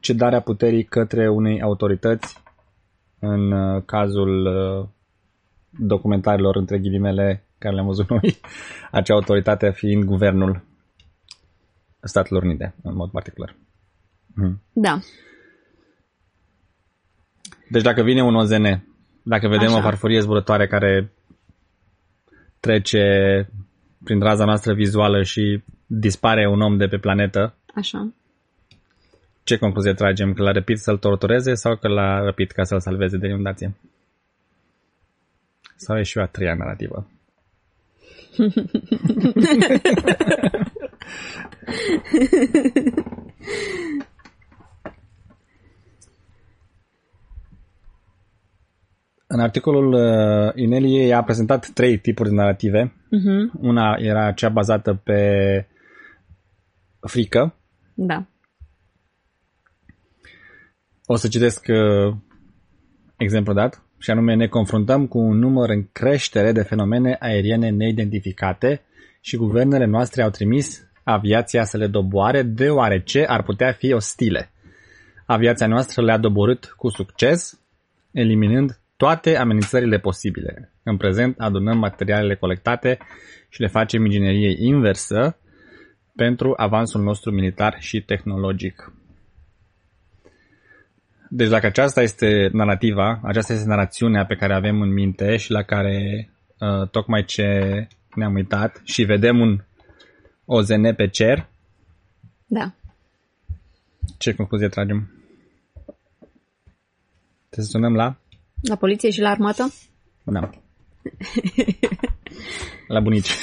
cedarea 0.00 0.40
puterii 0.40 0.84
către 0.84 1.28
unei 1.28 1.62
autorități, 1.62 2.42
în 3.18 3.52
uh, 3.52 3.82
cazul 3.86 4.46
uh, 4.46 4.88
documentarilor 5.70 6.56
între 6.56 6.78
ghilimele 6.78 7.47
care 7.58 7.74
le-am 7.74 7.86
văzut 7.86 8.08
noi, 8.08 8.38
acea 8.90 9.14
autoritate 9.14 9.70
fiind 9.70 10.04
guvernul 10.04 10.62
Statelor 12.00 12.42
Unite, 12.42 12.74
în 12.82 12.94
mod 12.94 13.10
particular. 13.10 13.56
Hmm. 14.34 14.62
Da. 14.72 14.98
Deci 17.70 17.82
dacă 17.82 18.02
vine 18.02 18.22
un 18.22 18.34
OZN, 18.34 18.82
dacă 19.22 19.48
vedem 19.48 19.68
Așa. 19.68 19.76
o 19.76 19.80
farfurie 19.80 20.20
zburătoare 20.20 20.66
care 20.66 21.12
trece 22.60 23.02
prin 24.04 24.20
raza 24.20 24.44
noastră 24.44 24.74
vizuală 24.74 25.22
și 25.22 25.62
dispare 25.86 26.48
un 26.48 26.60
om 26.60 26.76
de 26.76 26.86
pe 26.86 26.98
planetă, 26.98 27.54
Așa. 27.74 28.12
ce 29.42 29.56
concluzie 29.56 29.94
tragem? 29.94 30.32
Că 30.32 30.42
l-a 30.42 30.52
răpit 30.52 30.78
să-l 30.78 30.98
tortureze 30.98 31.54
sau 31.54 31.76
că 31.76 31.88
l-a 31.88 32.20
răpit 32.20 32.50
ca 32.50 32.64
să-l 32.64 32.80
salveze 32.80 33.16
de 33.16 33.26
inundație? 33.26 33.74
Sau 35.76 35.98
e 35.98 36.02
și 36.02 36.18
o 36.18 36.22
a 36.22 36.26
treia 36.26 36.54
narrativă? 36.54 37.06
În 49.30 49.40
articolul 49.40 49.92
uh, 49.92 50.52
Inelie 50.54 51.14
a 51.14 51.22
prezentat 51.22 51.70
trei 51.70 51.98
tipuri 51.98 52.28
de 52.28 52.34
narrative. 52.34 52.92
Uh-huh. 52.92 53.60
Una 53.60 53.96
era 53.98 54.32
cea 54.32 54.48
bazată 54.48 54.94
pe 54.94 55.66
frică. 57.00 57.54
Da. 57.94 58.26
O 61.06 61.16
să 61.16 61.28
citesc 61.28 61.66
uh, 61.68 62.16
exemplu 63.16 63.52
dat 63.52 63.87
și 63.98 64.10
anume 64.10 64.34
ne 64.34 64.46
confruntăm 64.46 65.06
cu 65.06 65.18
un 65.18 65.38
număr 65.38 65.68
în 65.68 65.88
creștere 65.92 66.52
de 66.52 66.62
fenomene 66.62 67.16
aeriene 67.20 67.70
neidentificate 67.70 68.82
și 69.20 69.36
guvernele 69.36 69.84
noastre 69.84 70.22
au 70.22 70.30
trimis 70.30 70.88
aviația 71.04 71.64
să 71.64 71.76
le 71.76 71.86
doboare 71.86 72.42
deoarece 72.42 73.24
ar 73.24 73.42
putea 73.42 73.72
fi 73.72 73.92
ostile. 73.92 74.50
Aviația 75.26 75.66
noastră 75.66 76.02
le-a 76.02 76.18
doborât 76.18 76.74
cu 76.76 76.88
succes, 76.88 77.60
eliminând 78.10 78.80
toate 78.96 79.36
amenințările 79.36 79.98
posibile. 79.98 80.72
În 80.82 80.96
prezent 80.96 81.38
adunăm 81.38 81.78
materialele 81.78 82.34
colectate 82.34 82.98
și 83.48 83.60
le 83.60 83.66
facem 83.66 84.04
inginerie 84.04 84.66
inversă 84.66 85.38
pentru 86.16 86.54
avansul 86.56 87.02
nostru 87.02 87.30
militar 87.30 87.76
și 87.78 88.00
tehnologic. 88.00 88.92
Deci 91.28 91.48
dacă 91.48 91.66
aceasta 91.66 92.02
este 92.02 92.48
narrativa, 92.52 93.20
aceasta 93.22 93.52
este 93.52 93.66
narațiunea 93.66 94.26
pe 94.26 94.34
care 94.34 94.54
avem 94.54 94.80
în 94.80 94.92
minte 94.92 95.36
și 95.36 95.50
la 95.50 95.62
care 95.62 96.28
uh, 96.58 96.88
tocmai 96.88 97.24
ce 97.24 97.44
ne-am 98.14 98.34
uitat 98.34 98.80
și 98.84 99.02
vedem 99.02 99.40
un 99.40 99.60
OZN 100.44 100.94
pe 100.94 101.08
cer, 101.08 101.48
da. 102.46 102.72
ce 104.18 104.34
concluzie 104.34 104.68
tragem? 104.68 105.10
Te 107.48 107.62
sunăm 107.62 107.94
la? 107.94 108.16
La 108.60 108.76
poliție 108.76 109.10
și 109.10 109.20
la 109.20 109.30
armată? 109.30 109.74
Da. 110.24 110.50
la 112.94 113.00
bunici. 113.00 113.30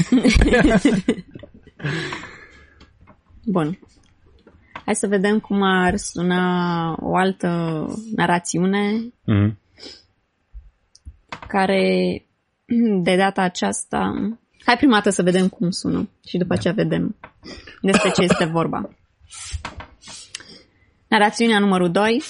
Bun. 3.45 3.79
Hai 4.85 4.95
să 4.95 5.07
vedem 5.07 5.39
cum 5.39 5.61
ar 5.61 5.97
suna 5.97 6.95
o 7.01 7.15
altă 7.15 7.87
narațiune 8.15 8.99
mm-hmm. 9.01 9.55
care 11.47 12.25
de 13.01 13.15
data 13.15 13.41
aceasta... 13.41 14.13
Hai 14.65 14.77
prima 14.77 14.93
dată 14.93 15.09
să 15.09 15.23
vedem 15.23 15.47
cum 15.47 15.69
sună 15.69 16.09
și 16.27 16.37
după 16.37 16.53
da. 16.53 16.59
aceea 16.59 16.73
vedem 16.73 17.15
despre 17.81 18.09
ce 18.09 18.21
este 18.21 18.45
vorba. 18.45 18.89
Narațiunea 21.07 21.59
numărul 21.59 21.91
2. 21.91 22.21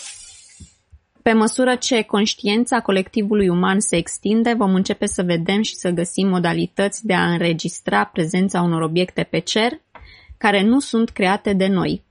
Pe 1.22 1.34
măsură 1.34 1.76
ce 1.76 2.02
conștiința 2.02 2.82
colectivului 2.82 3.48
uman 3.50 3.80
se 3.80 3.96
extinde, 3.96 4.54
vom 4.54 4.76
începe 4.76 5.06
să 5.06 5.24
vedem 5.24 5.62
și 5.62 5.76
să 5.76 5.90
găsim 5.90 6.28
modalități 6.28 7.06
de 7.06 7.14
a 7.14 7.32
înregistra 7.32 8.06
prezența 8.06 8.62
unor 8.62 8.82
obiecte 8.82 9.24
pe 9.24 9.40
cer 9.40 9.72
care 10.38 10.64
nu 10.64 10.80
sunt 10.80 11.10
create 11.10 11.54
de 11.54 11.68
noi. 11.68 12.05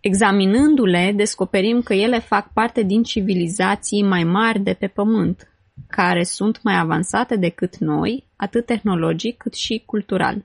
Examinându-le, 0.00 1.12
descoperim 1.16 1.82
că 1.82 1.94
ele 1.94 2.18
fac 2.18 2.52
parte 2.52 2.82
din 2.82 3.02
civilizații 3.02 4.02
mai 4.02 4.24
mari 4.24 4.60
de 4.60 4.72
pe 4.72 4.86
Pământ, 4.86 5.48
care 5.88 6.22
sunt 6.22 6.62
mai 6.62 6.78
avansate 6.78 7.36
decât 7.36 7.76
noi, 7.76 8.26
atât 8.36 8.66
tehnologic 8.66 9.36
cât 9.36 9.54
și 9.54 9.82
cultural. 9.86 10.44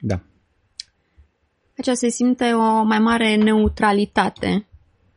Da. 0.00 0.20
Aici 1.76 1.96
se 1.96 2.08
simte 2.08 2.52
o 2.52 2.82
mai 2.82 2.98
mare 2.98 3.36
neutralitate 3.36 4.66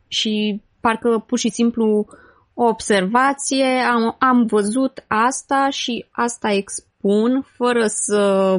și 0.08 0.62
parcă 0.80 1.24
pur 1.26 1.38
și 1.38 1.48
simplu 1.48 2.06
o 2.54 2.64
observație, 2.64 3.64
am, 3.64 4.16
am 4.18 4.46
văzut 4.46 5.04
asta 5.08 5.68
și 5.70 6.06
asta 6.10 6.50
expun, 6.50 7.42
fără 7.56 7.86
să 7.86 8.56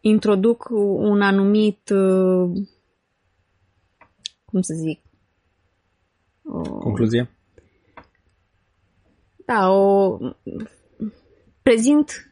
introduc 0.00 0.68
un 0.96 1.22
anumit, 1.22 1.90
uh, 1.90 2.50
cum 4.44 4.60
să 4.60 4.74
zic, 4.74 5.00
Concluzie? 6.80 7.30
Da, 9.46 9.70
o 9.70 10.18
prezint 11.62 12.30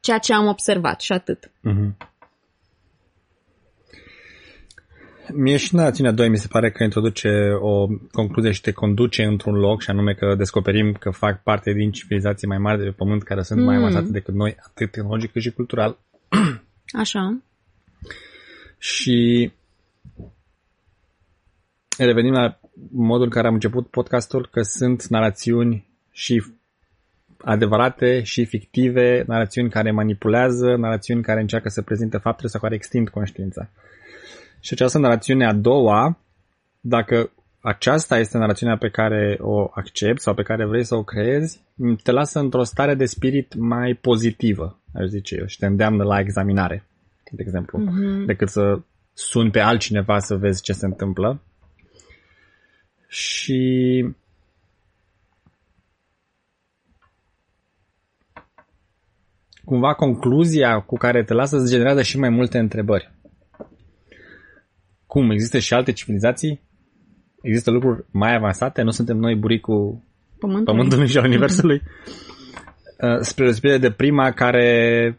ceea 0.00 0.18
ce 0.18 0.34
am 0.34 0.46
observat 0.46 1.00
și 1.00 1.12
atât. 1.12 1.46
Uh-huh. 1.46 2.10
Mie 5.34 5.56
și 5.56 5.74
narațiunea 5.74 6.12
2 6.12 6.28
mi 6.28 6.36
se 6.36 6.46
pare 6.48 6.70
că 6.70 6.82
introduce 6.82 7.28
o 7.60 7.86
concluzie 8.10 8.52
și 8.52 8.60
te 8.60 8.72
conduce 8.72 9.22
într-un 9.22 9.54
loc 9.54 9.82
și 9.82 9.90
anume 9.90 10.14
că 10.14 10.34
descoperim 10.34 10.92
că 10.92 11.10
fac 11.10 11.42
parte 11.42 11.72
din 11.72 11.90
civilizații 11.90 12.48
mai 12.48 12.58
mari 12.58 12.78
de 12.78 12.84
pe 12.84 12.90
pământ 12.90 13.22
care 13.22 13.42
sunt 13.42 13.58
mm. 13.58 13.64
mai 13.64 13.76
avansate 13.76 14.10
decât 14.10 14.34
noi, 14.34 14.56
atât 14.58 14.90
tehnologic 14.90 15.32
cât 15.32 15.42
și 15.42 15.52
cultural. 15.52 15.98
Așa. 16.92 17.42
Și 18.78 19.52
revenim 21.98 22.32
la 22.32 22.58
modul 22.90 23.24
în 23.24 23.30
care 23.30 23.46
am 23.46 23.54
început 23.54 23.88
podcastul, 23.88 24.48
că 24.52 24.62
sunt 24.62 25.06
narațiuni 25.06 25.86
și 26.10 26.44
adevărate 27.44 28.22
și 28.22 28.44
fictive, 28.44 29.24
narațiuni 29.26 29.70
care 29.70 29.90
manipulează, 29.90 30.76
narațiuni 30.76 31.22
care 31.22 31.40
încearcă 31.40 31.68
să 31.68 31.82
prezinte 31.82 32.18
faptele 32.18 32.48
sau 32.48 32.60
care 32.60 32.74
extind 32.74 33.08
conștiința. 33.08 33.68
Și 34.60 34.72
această 34.72 34.98
narațiune 34.98 35.46
a 35.46 35.52
doua, 35.52 36.18
dacă 36.80 37.30
aceasta 37.62 38.18
este 38.18 38.38
narațiunea 38.38 38.76
pe 38.76 38.88
care 38.88 39.38
o 39.40 39.70
accept 39.74 40.20
sau 40.20 40.34
pe 40.34 40.42
care 40.42 40.66
vrei 40.66 40.84
să 40.84 40.94
o 40.94 41.02
creezi, 41.02 41.60
te 42.02 42.10
lasă 42.10 42.38
într-o 42.38 42.62
stare 42.62 42.94
de 42.94 43.04
spirit 43.04 43.54
mai 43.54 43.94
pozitivă, 43.94 44.80
aș 44.94 45.06
zice 45.06 45.36
eu, 45.38 45.46
și 45.46 45.58
te 45.58 45.66
îndeamnă 45.66 46.04
la 46.04 46.18
examinare, 46.18 46.84
de 47.30 47.42
exemplu, 47.42 47.78
mm-hmm. 47.78 48.26
decât 48.26 48.48
să 48.48 48.80
suni 49.12 49.50
pe 49.50 49.60
altcineva 49.60 50.18
să 50.18 50.36
vezi 50.36 50.62
ce 50.62 50.72
se 50.72 50.86
întâmplă. 50.86 51.42
Și 53.08 54.04
cumva 59.64 59.94
concluzia 59.94 60.80
cu 60.80 60.96
care 60.96 61.24
te 61.24 61.32
lasă 61.32 61.56
îți 61.56 61.70
generează 61.70 62.02
și 62.02 62.18
mai 62.18 62.28
multe 62.28 62.58
întrebări. 62.58 63.10
Cum? 65.06 65.30
Există 65.30 65.58
și 65.58 65.74
alte 65.74 65.92
civilizații? 65.92 66.60
Există 67.42 67.70
lucruri 67.70 68.04
mai 68.10 68.34
avansate? 68.34 68.82
Nu 68.82 68.90
suntem 68.90 69.16
noi 69.16 69.34
buricul 69.34 69.98
Pământului, 70.38 70.64
Pământului 70.64 71.08
și 71.08 71.18
al 71.18 71.24
Universului? 71.24 71.82
uh, 73.02 73.18
spre 73.20 73.44
deosebire 73.44 73.78
de 73.78 73.90
prima 73.90 74.30
care 74.30 75.18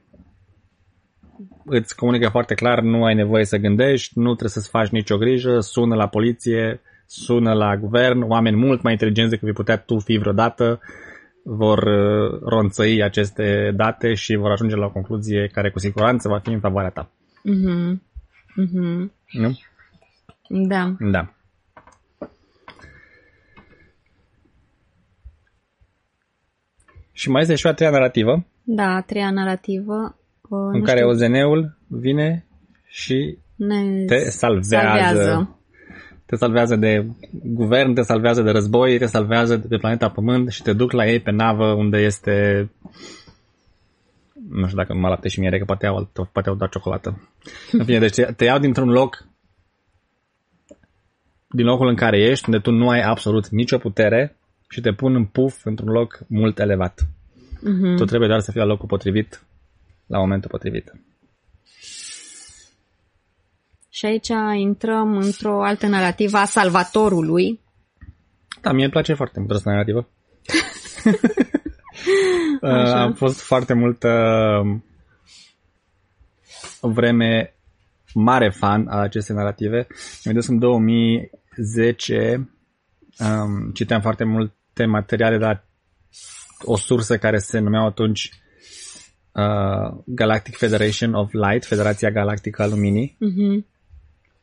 îți 1.65 1.95
comunică 1.95 2.29
foarte 2.29 2.53
clar, 2.53 2.81
nu 2.81 3.03
ai 3.03 3.15
nevoie 3.15 3.45
să 3.45 3.57
gândești, 3.57 4.19
nu 4.19 4.25
trebuie 4.25 4.49
să-ți 4.49 4.69
faci 4.69 4.89
nicio 4.89 5.17
grijă, 5.17 5.59
sună 5.59 5.95
la 5.95 6.07
poliție, 6.07 6.81
sună 7.05 7.53
la 7.53 7.77
guvern, 7.77 8.21
oameni 8.21 8.55
mult 8.55 8.81
mai 8.81 8.91
inteligenți 8.91 9.29
decât 9.29 9.45
vei 9.45 9.53
putea 9.53 9.77
tu 9.77 9.99
fi 9.99 10.17
vreodată, 10.17 10.79
vor 11.43 11.77
uh, 11.77 12.39
ronțăi 12.41 13.03
aceste 13.03 13.73
date 13.75 14.13
și 14.13 14.35
vor 14.35 14.51
ajunge 14.51 14.75
la 14.75 14.85
o 14.85 14.91
concluzie 14.91 15.49
care 15.51 15.69
cu 15.69 15.79
siguranță 15.79 16.27
va 16.27 16.39
fi 16.39 16.49
în 16.49 16.59
favoarea 16.59 16.89
ta. 16.89 17.09
Mhm. 17.43 18.01
Mhm. 18.55 19.11
Nu? 19.31 19.57
Da. 20.47 20.95
Da. 20.99 21.33
Și 27.23 27.29
mai 27.29 27.41
este 27.41 27.55
și 27.55 27.65
o 27.65 27.69
a 27.69 27.73
treia 27.73 27.91
narrativă, 27.91 28.45
Da, 28.63 28.95
a 28.95 29.01
treia 29.01 29.31
narrativă. 29.31 30.15
Uh, 30.41 30.59
în 30.71 30.79
nu 30.79 30.83
care 30.83 30.99
știu, 30.99 31.09
OZN-ul 31.09 31.77
vine 31.87 32.45
și 32.87 33.37
ne 33.55 34.05
te 34.05 34.29
salvează. 34.29 34.67
salvează. 34.69 35.57
Te 36.25 36.35
salvează 36.35 36.75
de 36.75 37.05
guvern, 37.43 37.93
te 37.93 38.01
salvează 38.01 38.41
de 38.41 38.51
război, 38.51 38.97
te 38.97 39.05
salvează 39.05 39.57
de 39.57 39.67
pe 39.67 39.77
planeta 39.77 40.09
Pământ 40.09 40.49
și 40.49 40.61
te 40.61 40.73
duc 40.73 40.91
la 40.91 41.07
ei 41.07 41.19
pe 41.19 41.31
navă 41.31 41.73
unde 41.73 41.97
este 41.97 42.69
nu 44.49 44.65
știu 44.65 44.77
dacă 44.77 44.93
numai 44.93 45.09
lapte 45.09 45.27
și 45.27 45.39
miere, 45.39 45.57
că 45.59 45.65
poate 45.65 45.85
au, 45.85 45.95
alt- 45.95 46.29
poate 46.31 46.49
au 46.49 46.55
doar 46.55 46.69
ciocolată. 46.69 47.29
În 47.71 47.85
fine, 47.85 47.99
deci 47.99 48.13
te, 48.13 48.23
te 48.23 48.43
iau 48.45 48.59
dintr-un 48.59 48.89
loc 48.89 49.27
din 51.49 51.65
locul 51.65 51.87
în 51.87 51.95
care 51.95 52.17
ești, 52.17 52.49
unde 52.49 52.59
tu 52.59 52.71
nu 52.71 52.89
ai 52.89 53.01
absolut 53.01 53.49
nicio 53.49 53.77
putere 53.77 54.35
și 54.69 54.81
te 54.81 54.91
pun 54.91 55.15
în 55.15 55.25
puf 55.25 55.65
într-un 55.65 55.91
loc 55.91 56.19
mult 56.27 56.59
elevat. 56.59 57.07
Mhm. 57.63 57.95
Tu 57.95 58.05
trebuie 58.05 58.27
doar 58.27 58.39
să 58.39 58.51
fii 58.51 58.59
la 58.59 58.65
locul 58.65 58.87
potrivit 58.87 59.43
la 60.05 60.19
momentul 60.19 60.49
potrivit. 60.49 60.91
Și 63.89 64.05
aici 64.05 64.31
intrăm 64.55 65.17
într-o 65.17 65.63
altă 65.63 65.87
narrativă 65.87 66.37
a 66.37 66.45
salvatorului. 66.45 67.59
Da, 68.61 68.71
mie 68.71 68.83
îmi 68.83 68.91
place 68.91 69.13
foarte 69.13 69.39
mult 69.39 69.51
această 69.51 69.69
narrativă. 69.69 70.07
Uh, 72.61 72.69
Așa. 72.69 73.01
Am 73.01 73.13
fost 73.13 73.41
foarte 73.41 73.73
multă 73.73 74.09
vreme 76.81 77.55
mare 78.13 78.49
fan 78.49 78.87
al 78.87 78.99
acestei 78.99 79.35
narrative. 79.35 79.87
Mă 79.89 79.95
gândesc 80.23 80.49
în 80.49 80.59
2010 80.59 82.49
um, 83.19 83.71
citeam 83.73 84.01
foarte 84.01 84.23
multe 84.23 84.85
materiale 84.85 85.37
de 85.37 85.43
la 85.43 85.63
o 86.61 86.77
sursă 86.77 87.17
care 87.17 87.37
se 87.37 87.59
numeau 87.59 87.85
atunci 87.85 88.29
uh, 89.31 89.97
Galactic 90.05 90.57
Federation 90.57 91.13
of 91.13 91.31
Light, 91.31 91.65
Federația 91.65 92.11
Galactică 92.11 92.61
a 92.61 92.67
Luminii, 92.67 93.15
Mhm. 93.19 93.65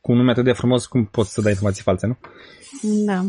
cu 0.01 0.11
un 0.11 0.17
nume 0.17 0.31
atât 0.31 0.43
de 0.43 0.51
frumos 0.51 0.85
cum 0.85 1.05
poți 1.05 1.33
să 1.33 1.41
dai 1.41 1.51
informații 1.51 1.83
false, 1.83 2.07
nu? 2.07 2.17
Da. 3.05 3.21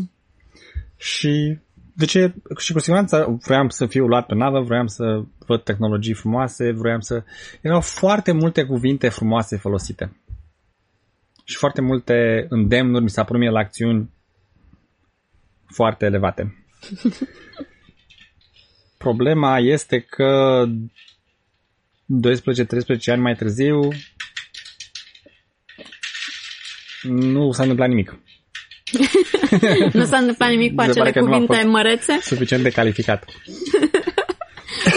Și 0.97 1.57
de 1.95 2.05
ce? 2.05 2.33
Și 2.57 2.73
cu 2.73 2.79
siguranță 2.79 3.37
vroiam 3.45 3.69
să 3.69 3.85
fiu 3.85 4.05
luat 4.07 4.25
pe 4.25 4.35
navă, 4.35 4.61
vroiam 4.61 4.87
să 4.87 5.23
văd 5.47 5.63
tehnologii 5.63 6.13
frumoase, 6.13 6.71
vroiam 6.71 6.99
să... 6.99 7.23
Erau 7.61 7.81
foarte 7.81 8.31
multe 8.31 8.63
cuvinte 8.63 9.09
frumoase 9.09 9.57
folosite. 9.57 10.17
Și 11.43 11.55
foarte 11.57 11.81
multe 11.81 12.45
îndemnuri 12.49 13.03
mi 13.03 13.09
s-a 13.09 13.23
părut 13.23 13.41
mie 13.41 13.49
la 13.49 13.59
acțiuni 13.59 14.09
foarte 15.65 16.05
elevate. 16.05 16.55
Problema 19.03 19.59
este 19.59 19.99
că 19.99 20.63
12-13 20.65 20.69
ani 23.05 23.21
mai 23.21 23.35
târziu 23.35 23.87
nu 27.03 27.51
s-a 27.51 27.61
întâmplat 27.61 27.89
nimic. 27.89 28.13
Nu 29.93 30.03
s-a 30.03 30.17
întâmplat 30.17 30.49
nimic 30.49 30.75
cu 30.75 30.81
Mi 30.81 30.87
se 30.87 30.93
pare 30.99 31.09
acele 31.09 31.11
că 31.11 31.19
nu 31.19 31.25
a 31.25 31.29
cuvinte 31.31 31.53
fost- 31.55 31.67
mărețe? 31.67 32.17
Suficient 32.21 32.63
de 32.63 32.69
calificat. 32.69 33.25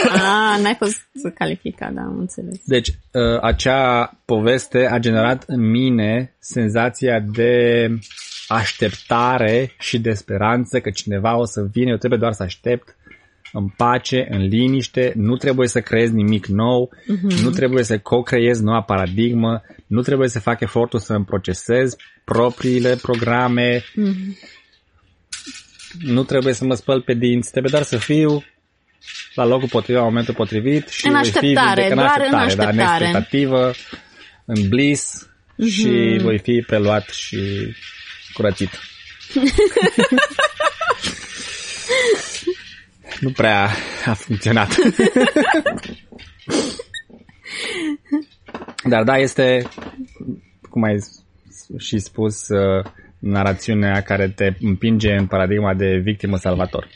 A, 0.08 0.58
n-ai 0.62 0.74
fost 0.78 0.98
calificat, 1.34 1.92
da, 1.92 2.00
am 2.00 2.18
înțeles. 2.18 2.60
Deci, 2.64 2.88
uh, 2.88 3.40
acea 3.40 4.04
poveste 4.24 4.86
a 4.90 4.98
generat 4.98 5.44
în 5.46 5.70
mine 5.70 6.34
senzația 6.38 7.20
de 7.20 7.88
așteptare 8.48 9.74
și 9.78 9.98
de 9.98 10.12
speranță 10.12 10.80
că 10.80 10.90
cineva 10.90 11.36
o 11.38 11.44
să 11.44 11.66
vină, 11.72 11.90
eu 11.90 11.96
trebuie 11.96 12.18
doar 12.18 12.32
să 12.32 12.42
aștept 12.42 12.96
în 13.52 13.68
pace, 13.68 14.26
în 14.30 14.46
liniște, 14.46 15.12
nu 15.16 15.36
trebuie 15.36 15.68
să 15.68 15.80
creez 15.80 16.10
nimic 16.10 16.46
nou, 16.46 16.90
uh-huh. 17.02 17.42
nu 17.42 17.50
trebuie 17.50 17.84
să 17.84 17.98
co-creez 17.98 18.58
noua 18.60 18.82
paradigmă, 18.82 19.62
nu 19.86 20.02
trebuie 20.02 20.28
să 20.28 20.40
fac 20.40 20.60
efortul 20.60 20.98
să 20.98 21.12
îmi 21.12 21.24
procesez 21.24 21.96
propriile 22.24 22.96
programe, 23.02 23.84
Mhm. 23.94 24.36
nu 26.00 26.22
trebuie 26.24 26.52
să 26.54 26.64
mă 26.64 26.74
spăl 26.74 27.00
pe 27.02 27.14
dinți, 27.14 27.50
trebuie 27.50 27.72
doar 27.72 27.84
să 27.84 27.96
fiu 27.96 28.44
la 29.34 29.44
locul 29.44 29.68
potrivit, 29.68 30.00
la 30.00 30.06
momentul 30.08 30.34
potrivit 30.34 30.88
și 30.88 31.06
În 31.06 31.12
voi 31.12 31.20
așteptare, 31.20 31.82
fi 31.82 31.88
vindecat- 31.88 31.94
doar 31.96 32.20
în 32.24 32.30
Da, 32.30 32.36
în 32.38 32.44
așteptare. 32.44 33.04
expectativă, 33.04 33.72
în 34.44 34.68
bliss 34.68 35.28
și 35.68 36.18
voi 36.22 36.38
fi 36.38 36.64
preluat 36.66 37.08
și 37.08 37.38
curățit. 38.32 38.70
nu 43.20 43.30
prea 43.30 43.68
a 44.04 44.12
funcționat. 44.12 44.76
Dar 48.84 49.02
da, 49.04 49.16
este, 49.16 49.68
cum 50.70 50.82
ai 50.82 50.96
și 51.78 51.98
spus, 51.98 52.48
uh, 52.48 52.84
narațiunea 53.18 54.00
care 54.00 54.28
te 54.28 54.52
împinge 54.60 55.12
în 55.12 55.26
paradigma 55.26 55.74
de 55.74 56.00
victimă-salvator 56.02 56.88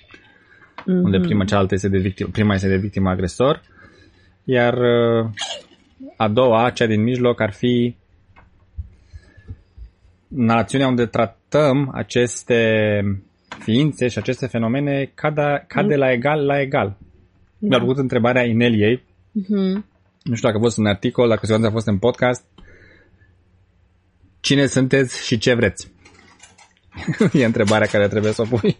Mhm. 0.87 1.05
unde 1.05 1.19
prima 1.21 1.45
cealaltă 1.45 1.75
este 1.75 1.89
de 1.89 1.99
victim, 1.99 2.31
prima 2.31 2.55
este 2.55 2.69
de 2.69 2.77
victimă 2.77 3.11
agresor, 3.11 3.63
iar 4.45 4.75
uh, 4.75 5.31
a 6.17 6.29
doua, 6.29 6.71
cea 6.71 6.87
din 6.87 7.03
mijloc, 7.03 7.41
ar 7.41 7.53
fi 7.53 7.97
narațiunea 10.29 10.89
unde 10.89 11.07
tratăm 11.07 11.91
aceste 11.95 13.01
ființe 13.59 14.09
și 14.09 14.19
aceste 14.19 14.47
fenomene 14.47 15.11
ca, 15.15 15.31
de, 15.31 15.65
ca 15.67 15.83
de 15.83 15.97
la 15.97 16.13
egal 16.13 16.45
la 16.47 16.61
egal. 16.61 16.97
Mi-a 17.59 17.79
plăcut 17.79 17.99
întrebarea 17.99 18.45
Ineliei, 18.45 19.03
Mhm. 19.33 19.85
nu 20.23 20.35
știu 20.35 20.49
dacă 20.49 20.57
a 20.57 20.61
fost 20.61 20.77
un 20.79 20.87
articol, 20.87 21.29
dacă 21.29 21.41
siguranță 21.41 21.69
a 21.69 21.73
fost 21.73 21.87
în 21.87 21.99
podcast, 21.99 22.45
cine 24.41 24.67
sunteți 24.67 25.27
și 25.27 25.39
ce 25.39 25.55
vreți? 25.55 25.91
e 27.33 27.45
întrebarea 27.45 27.87
care 27.87 28.09
trebuie 28.09 28.33
să 28.33 28.43
o 28.43 28.57
pui. 28.57 28.79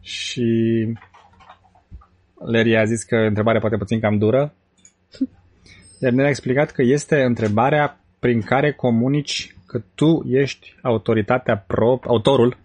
Și 0.00 0.44
Larry 2.44 2.76
a 2.76 2.84
zis 2.84 3.02
că 3.02 3.16
întrebarea 3.16 3.60
poate 3.60 3.76
puțin 3.76 4.00
cam 4.00 4.18
dură. 4.18 4.54
Iar 6.00 6.12
ne-a 6.12 6.28
explicat 6.28 6.70
că 6.70 6.82
este 6.82 7.22
întrebarea 7.22 8.00
prin 8.18 8.40
care 8.40 8.72
comunici 8.72 9.56
că 9.66 9.82
tu 9.94 10.24
ești 10.28 10.76
autoritatea 10.82 11.56
pro, 11.58 11.98
autorul 12.06 12.56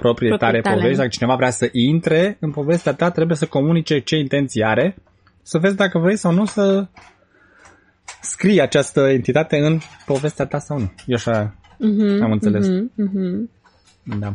propriei 0.00 0.30
tale 0.38 0.38
Propriei 0.38 0.62
tale. 0.62 0.76
povești. 0.76 0.96
Dacă 0.96 1.08
cineva 1.08 1.36
vrea 1.36 1.50
să 1.50 1.68
intre 1.72 2.36
în 2.40 2.50
povestea 2.50 2.94
ta, 2.94 3.10
trebuie 3.10 3.36
să 3.36 3.46
comunice 3.46 3.98
ce 4.00 4.16
intenții 4.16 4.64
are, 4.64 4.96
să 5.42 5.58
vezi 5.58 5.76
dacă 5.76 5.98
vrei 5.98 6.16
sau 6.16 6.32
nu 6.32 6.44
să 6.44 6.86
scrii 8.20 8.60
această 8.60 9.00
entitate 9.00 9.58
în 9.58 9.78
povestea 10.06 10.46
ta 10.46 10.58
sau 10.58 10.78
nu. 10.78 10.92
Eu 11.06 11.14
așa 11.16 11.54
Mhm, 11.78 12.22
am 12.22 12.32
înțeles. 12.32 12.66
mhm, 12.68 12.90
mhm. 12.94 13.50
Da. 14.18 14.32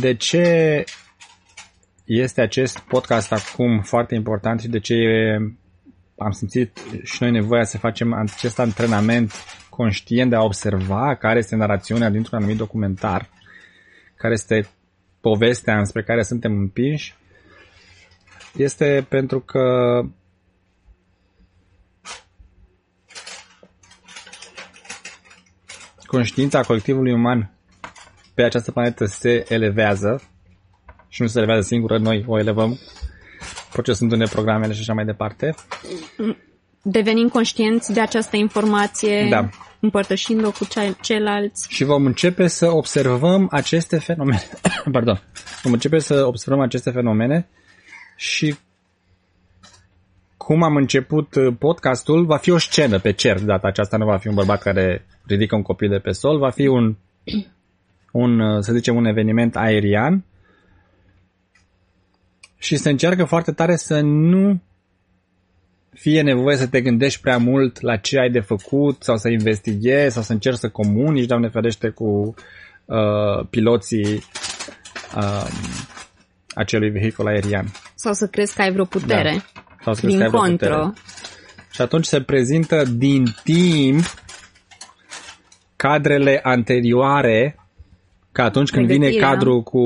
De 0.00 0.14
ce 0.14 0.84
este 2.04 2.40
acest 2.40 2.78
podcast 2.78 3.32
acum 3.32 3.80
foarte 3.80 4.14
important 4.14 4.60
și 4.60 4.68
de 4.68 4.78
ce 4.78 4.94
am 6.20 6.30
simțit 6.30 6.78
și 7.02 7.22
noi 7.22 7.30
nevoia 7.30 7.64
să 7.64 7.78
facem 7.78 8.12
acest 8.12 8.58
antrenament 8.58 9.32
conștient 9.68 10.30
de 10.30 10.36
a 10.36 10.42
observa 10.42 11.14
care 11.14 11.38
este 11.38 11.56
narațiunea 11.56 12.10
dintr-un 12.10 12.38
anumit 12.38 12.56
documentar, 12.56 13.28
care 14.16 14.32
este 14.32 14.68
povestea 15.20 15.78
înspre 15.78 16.02
care 16.02 16.22
suntem 16.22 16.52
împinși, 16.52 17.14
este 18.56 19.06
pentru 19.08 19.40
că 19.40 19.60
conștiința 26.06 26.62
colectivului 26.62 27.12
uman 27.12 27.50
pe 28.34 28.42
această 28.42 28.72
planetă 28.72 29.04
se 29.04 29.44
elevează 29.48 30.22
și 31.08 31.22
nu 31.22 31.28
se 31.28 31.38
elevează 31.38 31.66
singură, 31.66 31.98
noi 31.98 32.24
o 32.26 32.38
elevăm 32.38 32.78
procesându-ne 33.72 34.24
programele 34.24 34.72
și 34.72 34.80
așa 34.80 34.92
mai 34.92 35.04
departe. 35.04 35.54
devenim 36.82 37.28
conștienți 37.28 37.92
de 37.92 38.00
această 38.00 38.36
informație, 38.36 39.26
Da. 39.30 39.48
împărtășind-o 39.80 40.50
cu 40.50 40.64
cei- 40.64 40.96
ceilalți. 41.00 41.66
Și 41.68 41.84
vom 41.84 42.06
începe 42.06 42.46
să 42.46 42.70
observăm 42.70 43.48
aceste 43.50 43.98
fenomene. 43.98 44.42
Pardon. 44.92 45.22
Vom 45.62 45.72
începe 45.72 45.98
să 45.98 46.24
observăm 46.26 46.62
aceste 46.62 46.90
fenomene 46.90 47.48
și 48.16 48.54
cum 50.36 50.62
am 50.62 50.76
început 50.76 51.34
uh, 51.34 51.54
podcastul, 51.58 52.24
va 52.24 52.36
fi 52.36 52.50
o 52.50 52.58
scenă 52.58 52.98
pe 52.98 53.12
cer 53.12 53.38
de 53.38 53.44
data 53.44 53.66
aceasta, 53.68 53.96
nu 53.96 54.04
va 54.04 54.16
fi 54.18 54.28
un 54.28 54.34
bărbat 54.34 54.62
care 54.62 55.06
ridică 55.26 55.56
un 55.56 55.62
copil 55.62 55.88
de 55.88 55.98
pe 55.98 56.10
sol, 56.10 56.38
va 56.38 56.50
fi 56.50 56.66
un, 56.66 56.96
un 58.12 58.40
uh, 58.40 58.62
să 58.62 58.72
zicem, 58.72 58.96
un 58.96 59.04
eveniment 59.04 59.56
aerian 59.56 60.24
și 62.62 62.76
se 62.76 62.90
încearcă 62.90 63.24
foarte 63.24 63.52
tare 63.52 63.76
să 63.76 64.00
nu 64.00 64.60
fie 65.92 66.22
nevoie 66.22 66.56
să 66.56 66.66
te 66.66 66.80
gândești 66.80 67.20
prea 67.20 67.38
mult 67.38 67.80
la 67.80 67.96
ce 67.96 68.18
ai 68.18 68.30
de 68.30 68.40
făcut 68.40 69.02
sau 69.02 69.16
să 69.16 69.28
investighezi 69.28 70.14
sau 70.14 70.22
să 70.22 70.32
încerci 70.32 70.58
să 70.58 70.68
comunici, 70.68 71.26
Doamne 71.26 71.48
ferește, 71.48 71.88
cu 71.88 72.34
uh, 72.84 73.46
piloții 73.50 74.24
uh, 75.16 75.46
acelui 76.54 76.90
vehicul 76.90 77.26
aerian. 77.26 77.66
Sau 77.94 78.12
să 78.12 78.26
crezi 78.26 78.54
că 78.54 78.62
ai 78.62 78.72
vreo 78.72 78.84
putere. 78.84 79.42
Da. 79.54 79.62
Sau 79.82 79.94
să 79.94 80.00
crezi 80.00 80.16
Din 80.16 80.18
că 80.18 80.22
ai 80.22 80.28
vreo 80.28 80.40
contră. 80.40 80.76
putere. 80.76 80.92
Și 81.72 81.80
atunci 81.82 82.04
se 82.04 82.20
prezintă 82.22 82.82
din 82.96 83.24
timp 83.44 84.04
cadrele 85.76 86.40
anterioare, 86.42 87.56
ca 88.32 88.44
atunci 88.44 88.70
când 88.70 88.86
vine 88.86 88.98
Pregătirea. 88.98 89.28
cadrul 89.28 89.62
cu 89.62 89.78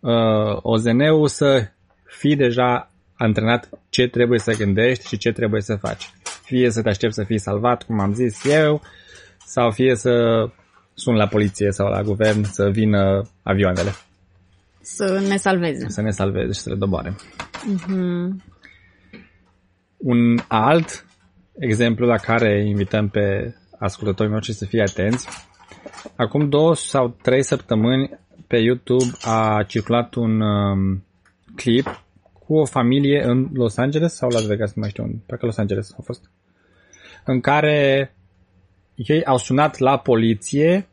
uh, 0.00 0.56
OZN-ul 0.62 1.28
să 1.28 1.68
fii 2.18 2.36
deja 2.36 2.90
antrenat 3.16 3.68
ce 3.88 4.06
trebuie 4.08 4.38
să 4.38 4.52
gândești 4.56 5.06
și 5.08 5.16
ce 5.16 5.32
trebuie 5.32 5.60
să 5.60 5.76
faci. 5.76 6.10
Fie 6.42 6.70
să 6.70 6.82
te 6.82 6.88
aștepți 6.88 7.16
să 7.16 7.24
fii 7.24 7.38
salvat, 7.38 7.82
cum 7.82 8.00
am 8.00 8.14
zis 8.14 8.44
eu, 8.44 8.82
sau 9.46 9.70
fie 9.70 9.94
să 9.94 10.44
sun 10.94 11.14
la 11.14 11.26
poliție 11.26 11.70
sau 11.70 11.88
la 11.88 12.02
guvern 12.02 12.42
să 12.42 12.68
vină 12.72 13.22
avioanele 13.42 13.90
Să 14.80 15.24
ne 15.28 15.36
salveze. 15.36 15.88
să 15.88 16.00
ne 16.00 16.10
salveze 16.10 16.52
și 16.52 16.60
să 16.60 16.70
le 16.70 16.76
doboare. 16.76 17.14
Mhm. 17.66 18.42
Un 19.96 20.38
alt 20.48 21.06
exemplu 21.58 22.06
la 22.06 22.16
care 22.16 22.66
invităm 22.66 23.08
pe 23.08 23.54
ascultătorii 23.78 24.32
noștri 24.32 24.54
să 24.54 24.64
fie 24.64 24.82
atenți. 24.82 25.28
Acum 26.16 26.48
două 26.48 26.74
sau 26.74 27.16
trei 27.22 27.42
săptămâni 27.42 28.18
pe 28.46 28.56
YouTube 28.56 29.04
a 29.22 29.62
circulat 29.66 30.14
un 30.14 30.40
um, 30.40 31.04
clip 31.56 32.05
cu 32.46 32.54
o 32.54 32.64
familie 32.64 33.22
în 33.24 33.48
Los 33.52 33.76
Angeles 33.76 34.14
sau 34.14 34.30
Las 34.30 34.46
Vegas, 34.46 34.72
nu 34.72 34.80
mai 34.80 34.90
știu 34.90 35.02
unde, 35.02 35.22
parcă 35.26 35.46
Los 35.46 35.56
Angeles 35.56 35.94
a 35.98 36.02
fost, 36.04 36.30
în 37.24 37.40
care 37.40 38.10
ei 38.94 39.24
au 39.24 39.36
sunat 39.36 39.78
la 39.78 39.98
poliție 39.98 40.88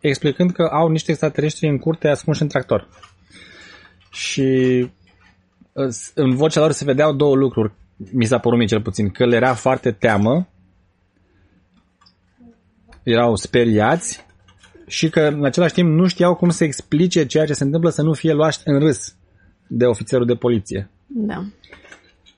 explicând 0.00 0.52
că 0.52 0.62
au 0.62 0.88
niște 0.88 1.10
extraterestri 1.10 1.68
în 1.68 1.78
curte 1.78 2.08
ascunși 2.08 2.42
în 2.42 2.48
tractor. 2.48 2.88
Și 4.10 4.90
în 6.14 6.34
vocea 6.34 6.60
lor 6.60 6.72
se 6.72 6.84
vedeau 6.84 7.12
două 7.12 7.36
lucruri, 7.36 7.72
mi 8.12 8.24
s-a 8.24 8.38
părut 8.38 8.58
mie 8.58 8.66
cel 8.66 8.82
puțin, 8.82 9.10
că 9.10 9.26
le 9.26 9.36
era 9.36 9.54
foarte 9.54 9.90
teamă, 9.90 10.48
erau 13.02 13.36
speriați 13.36 14.26
și 14.86 15.10
că 15.10 15.20
în 15.20 15.44
același 15.44 15.74
timp 15.74 15.88
nu 15.88 16.06
știau 16.06 16.34
cum 16.34 16.50
să 16.50 16.64
explice 16.64 17.26
ceea 17.26 17.46
ce 17.46 17.52
se 17.52 17.64
întâmplă 17.64 17.90
să 17.90 18.02
nu 18.02 18.12
fie 18.12 18.32
luați 18.32 18.60
în 18.64 18.78
râs 18.78 19.14
de 19.74 19.84
ofițerul 19.84 20.26
de 20.26 20.34
poliție. 20.34 20.90
Da. 21.06 21.44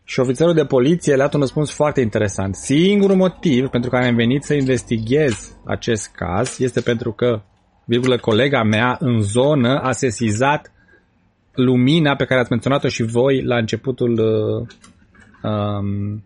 Și 0.04 0.20
ofițerul 0.20 0.54
de 0.54 0.64
poliție 0.64 1.14
le-a 1.14 1.24
dat 1.24 1.34
un 1.34 1.40
răspuns 1.40 1.70
foarte 1.70 2.00
interesant. 2.00 2.54
Singurul 2.54 3.16
motiv 3.16 3.68
pentru 3.68 3.90
care 3.90 4.06
am 4.06 4.14
venit 4.14 4.42
să 4.42 4.54
investighez 4.54 5.56
acest 5.64 6.10
caz 6.14 6.60
este 6.60 6.80
pentru 6.80 7.12
că, 7.12 7.42
virgulă, 7.84 8.18
colega 8.18 8.62
mea 8.62 8.96
în 9.00 9.20
zonă 9.20 9.78
a 9.78 9.92
sesizat 9.92 10.72
lumina 11.52 12.16
pe 12.16 12.24
care 12.24 12.40
ați 12.40 12.50
menționat-o 12.50 12.88
și 12.88 13.02
voi 13.02 13.42
la 13.42 13.56
începutul 13.56 14.12
uh, 14.12 14.66
um, 15.50 16.22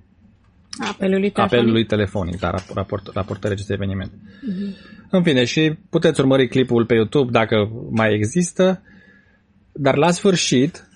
Apelului 0.78 1.30
telefonic. 1.30 1.38
apelului 1.38 1.84
telefonic, 1.84 2.38
da, 2.38 2.50
raport, 2.50 2.74
raport, 2.74 3.10
raportării 3.14 3.54
acestui 3.54 3.74
eveniment. 3.74 4.10
În 5.10 5.22
fine, 5.22 5.44
și 5.44 5.78
puteți 5.90 6.20
urmări 6.20 6.48
clipul 6.48 6.86
pe 6.86 6.94
YouTube 6.94 7.30
dacă 7.30 7.70
mai 7.90 8.14
există, 8.14 8.82
dar 9.72 9.96
la 9.96 10.10
sfârșit 10.10 10.87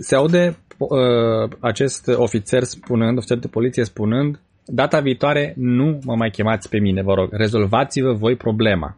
se 0.00 0.14
aude 0.14 0.56
uh, 0.78 1.50
acest 1.60 2.08
ofițer 2.08 2.62
spunând, 2.62 3.16
ofițer 3.16 3.38
de 3.38 3.48
poliție 3.48 3.84
spunând, 3.84 4.40
data 4.64 5.00
viitoare 5.00 5.54
nu 5.56 5.98
mă 6.04 6.14
mai 6.16 6.30
chemați 6.30 6.68
pe 6.68 6.78
mine, 6.78 7.02
vă 7.02 7.14
rog, 7.14 7.28
rezolvați-vă 7.32 8.12
voi 8.12 8.36
problema. 8.36 8.96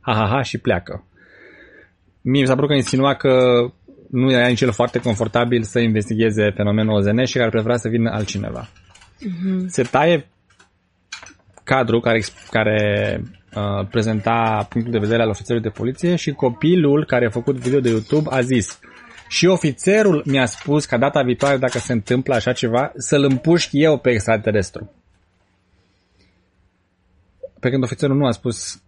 Ha, 0.00 0.14
ha, 0.14 0.26
ha, 0.26 0.42
și 0.42 0.58
pleacă. 0.58 1.04
Mie 2.20 2.40
mi 2.40 2.46
s-a 2.46 2.54
părut 2.54 2.68
că 2.68 2.74
insinua 2.74 3.14
că 3.14 3.64
nu 4.10 4.30
era 4.30 4.46
nici 4.46 4.60
el 4.60 4.72
foarte 4.72 4.98
confortabil 4.98 5.62
să 5.62 5.78
investigheze 5.78 6.50
fenomenul 6.50 6.94
OZN 6.94 7.24
și 7.24 7.36
că 7.36 7.42
ar 7.42 7.50
prefera 7.50 7.76
să 7.76 7.88
vină 7.88 8.10
altcineva. 8.10 8.68
Se 9.66 9.82
taie 9.82 10.28
cadrul 11.64 12.00
care, 12.00 12.16
ex- 12.16 12.48
care 12.50 13.20
uh, 13.56 13.86
prezenta 13.90 14.66
punctul 14.68 14.92
de 14.92 14.98
vedere 14.98 15.22
al 15.22 15.28
ofițerului 15.28 15.68
de 15.68 15.76
poliție 15.78 16.16
și 16.16 16.30
copilul 16.30 17.04
care 17.04 17.26
a 17.26 17.30
făcut 17.30 17.56
video 17.56 17.80
de 17.80 17.88
YouTube 17.88 18.28
a 18.30 18.40
zis 18.40 18.78
și 19.28 19.46
ofițerul 19.46 20.22
mi-a 20.26 20.46
spus 20.46 20.84
că 20.84 20.96
data 20.96 21.22
viitoare 21.22 21.56
dacă 21.56 21.78
se 21.78 21.92
întâmplă 21.92 22.34
așa 22.34 22.52
ceva 22.52 22.92
să-l 22.96 23.24
împușc 23.24 23.68
eu 23.72 23.98
pe 23.98 24.10
extraterestru. 24.10 24.90
Pe 27.60 27.70
când 27.70 27.82
ofițerul 27.82 28.16
nu 28.16 28.26
a 28.26 28.30
spus 28.30 28.82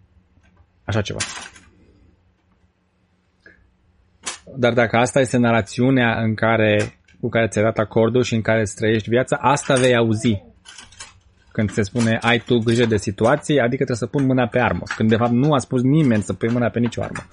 așa 0.85 1.01
ceva. 1.01 1.19
Dar 4.57 4.73
dacă 4.73 4.97
asta 4.97 5.21
este 5.21 5.37
narațiunea 5.37 6.23
în 6.23 6.35
care, 6.35 6.99
cu 7.21 7.29
care 7.29 7.49
ți-ai 7.49 7.65
dat 7.65 7.79
acordul 7.79 8.23
și 8.23 8.35
în 8.35 8.43
care 8.43 8.61
îți 8.61 8.75
trăiești 8.75 9.09
viața, 9.09 9.37
asta 9.41 9.75
vei 9.75 9.97
auzi. 9.97 10.43
Când 11.53 11.71
se 11.71 11.83
spune 11.83 12.19
ai 12.23 12.39
tu 12.39 12.59
grijă 12.59 12.85
de 12.85 12.97
situație, 12.97 13.61
adică 13.61 13.85
trebuie 13.85 13.97
să 13.97 14.07
pun 14.07 14.25
mâna 14.25 14.47
pe 14.47 14.61
armă. 14.61 14.83
Când 14.97 15.09
de 15.09 15.17
fapt 15.17 15.33
nu 15.33 15.53
a 15.53 15.59
spus 15.59 15.83
nimeni 15.83 16.23
să 16.23 16.33
pui 16.33 16.49
mâna 16.49 16.69
pe 16.69 16.79
nicio 16.79 17.03
armă. 17.03 17.27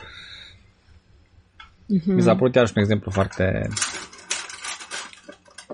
Mm-hmm. 1.93 2.05
Mi 2.05 2.21
s-a 2.21 2.35
părut 2.35 2.55
iarăși 2.55 2.73
un 2.75 2.81
exemplu 2.81 3.11
foarte 3.11 3.67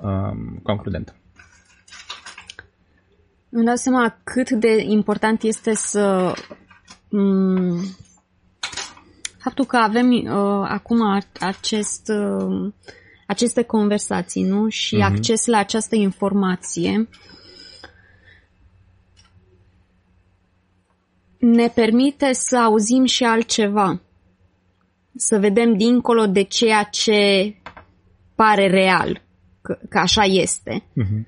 um, 0.02 0.60
concludent. 0.64 1.16
Îmi 3.50 3.66
dau 3.66 3.76
seama 3.76 4.20
cât 4.24 4.50
de 4.50 4.82
important 4.88 5.42
este 5.42 5.74
să... 5.74 6.34
m- 7.08 7.96
faptul 9.38 9.66
că 9.66 9.78
avem 9.78 10.12
uh, 10.12 10.66
acum 10.68 11.02
a- 11.02 11.18
acest, 11.40 12.08
uh, 12.08 12.72
aceste 13.28 13.64
conversații, 13.64 14.44
nu? 14.44 14.70
Și 14.70 14.96
Mhm. 14.96 15.04
acces 15.04 15.46
la 15.46 15.58
această 15.58 15.96
informație 15.96 17.08
ne 21.40 21.68
permite 21.68 22.34
să 22.34 22.58
auzim 22.58 23.06
și 23.06 23.24
altceva. 23.24 24.02
Să 25.16 25.40
vedem 25.40 25.78
dincolo 25.78 26.26
de 26.28 26.42
ceea 26.42 26.84
ce 26.84 27.54
pare 28.36 28.68
real, 28.68 29.22
că, 29.62 29.78
că 29.90 29.98
așa 29.98 30.24
este. 30.24 30.84
Mhm. 30.94 31.28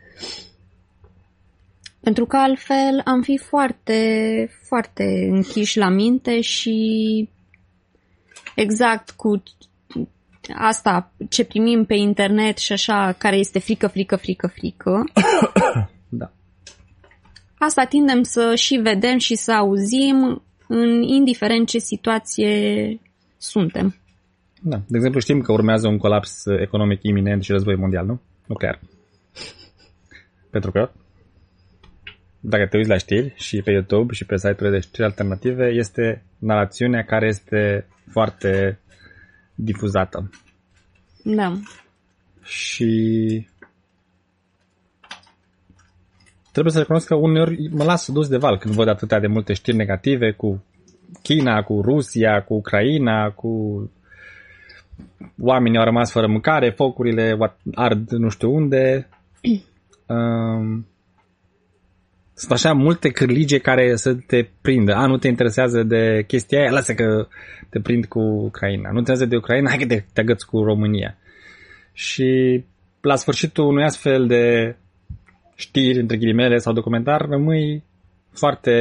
Pentru 1.99 2.25
că 2.25 2.37
altfel 2.37 3.01
am 3.05 3.21
fi 3.21 3.37
foarte, 3.37 4.49
foarte 4.67 5.27
închiși 5.31 5.77
la 5.77 5.89
minte 5.89 6.41
și 6.41 7.29
exact 8.55 9.09
cu 9.09 9.43
asta 10.55 11.11
ce 11.29 11.45
primim 11.45 11.85
pe 11.85 11.95
internet 11.95 12.57
și 12.57 12.71
așa, 12.71 13.15
care 13.17 13.35
este 13.35 13.59
frică, 13.59 13.87
frică, 13.87 14.15
frică, 14.15 14.47
frică, 14.47 15.03
Da. 16.09 16.31
asta 17.57 17.85
tindem 17.85 18.23
să 18.23 18.55
și 18.55 18.75
vedem 18.75 19.17
și 19.17 19.35
să 19.35 19.51
auzim 19.51 20.43
în 20.67 21.01
indiferent 21.01 21.67
ce 21.67 21.77
situație 21.77 22.99
suntem. 23.43 23.95
Da. 24.61 24.77
De 24.87 24.95
exemplu, 24.95 25.19
știm 25.19 25.41
că 25.41 25.51
urmează 25.51 25.87
un 25.87 25.97
colaps 25.97 26.45
economic 26.45 26.99
iminent 27.01 27.43
și 27.43 27.51
război 27.51 27.75
mondial, 27.75 28.05
nu? 28.05 28.21
Nuclear. 28.47 28.79
Pentru 30.49 30.71
că 30.71 30.91
dacă 32.39 32.67
te 32.67 32.77
uiți 32.77 32.89
la 32.89 32.97
știri 32.97 33.33
și 33.35 33.61
pe 33.61 33.71
YouTube 33.71 34.13
și 34.13 34.25
pe 34.25 34.37
site-urile 34.37 34.69
de 34.69 34.79
știri 34.79 35.03
alternative, 35.03 35.65
este 35.65 36.23
narațiunea 36.37 37.03
care 37.03 37.27
este 37.27 37.87
foarte 38.11 38.79
difuzată. 39.55 40.29
Da. 41.23 41.53
Și 42.43 43.47
trebuie 46.51 46.73
să 46.73 46.79
recunosc 46.79 47.07
că 47.07 47.15
uneori 47.15 47.69
mă 47.71 47.83
las 47.83 48.11
dus 48.11 48.27
de 48.27 48.37
val 48.37 48.57
când 48.57 48.73
văd 48.73 48.87
atâtea 48.87 49.19
de 49.19 49.27
multe 49.27 49.53
știri 49.53 49.77
negative 49.77 50.31
cu 50.31 50.63
China, 51.21 51.63
cu 51.63 51.81
Rusia, 51.81 52.41
cu 52.41 52.53
Ucraina, 52.53 53.29
cu 53.29 53.51
oamenii 55.41 55.77
au 55.77 55.83
rămas 55.83 56.11
fără 56.11 56.27
mâncare, 56.27 56.69
focurile 56.69 57.37
ard 57.73 58.11
nu 58.11 58.29
știu 58.29 58.53
unde. 58.53 59.07
Um, 60.07 60.87
sunt 62.33 62.51
așa 62.51 62.73
multe 62.73 63.09
cârlige 63.09 63.57
care 63.57 63.95
să 63.95 64.13
te 64.13 64.47
prindă. 64.61 64.93
A, 64.93 65.05
nu 65.05 65.17
te 65.17 65.27
interesează 65.27 65.83
de 65.83 66.23
chestia 66.27 66.59
aia, 66.59 66.71
lasă 66.71 66.93
că 66.93 67.27
te 67.69 67.79
prind 67.79 68.05
cu 68.05 68.19
Ucraina. 68.19 68.89
Nu 68.89 68.93
te 68.93 68.99
interesează 68.99 69.25
de 69.25 69.35
Ucraina, 69.35 69.69
hai 69.69 69.77
că 69.77 69.85
te, 69.85 70.03
te 70.13 70.21
agăți 70.21 70.45
cu 70.45 70.63
România. 70.63 71.17
Și 71.93 72.63
la 73.01 73.15
sfârșitul 73.15 73.65
unui 73.65 73.83
astfel 73.83 74.27
de 74.27 74.75
știri, 75.55 75.99
între 75.99 76.17
ghilimele, 76.17 76.57
sau 76.57 76.73
documentar, 76.73 77.21
rămâi 77.21 77.83
foarte 78.31 78.71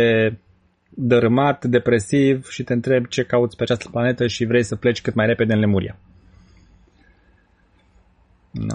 dărâmat, 0.94 1.64
depresiv 1.64 2.48
și 2.48 2.62
te 2.62 2.72
întrebi 2.72 3.09
ce 3.09 3.22
cauți 3.22 3.57
pe 3.57 3.62
această 3.62 3.88
planetă 3.90 4.26
și 4.26 4.44
vrei 4.44 4.62
să 4.62 4.76
pleci 4.76 5.00
cât 5.00 5.14
mai 5.14 5.26
repede 5.26 5.52
în 5.52 5.59
Lemuria. 5.59 5.96
No. 8.50 8.74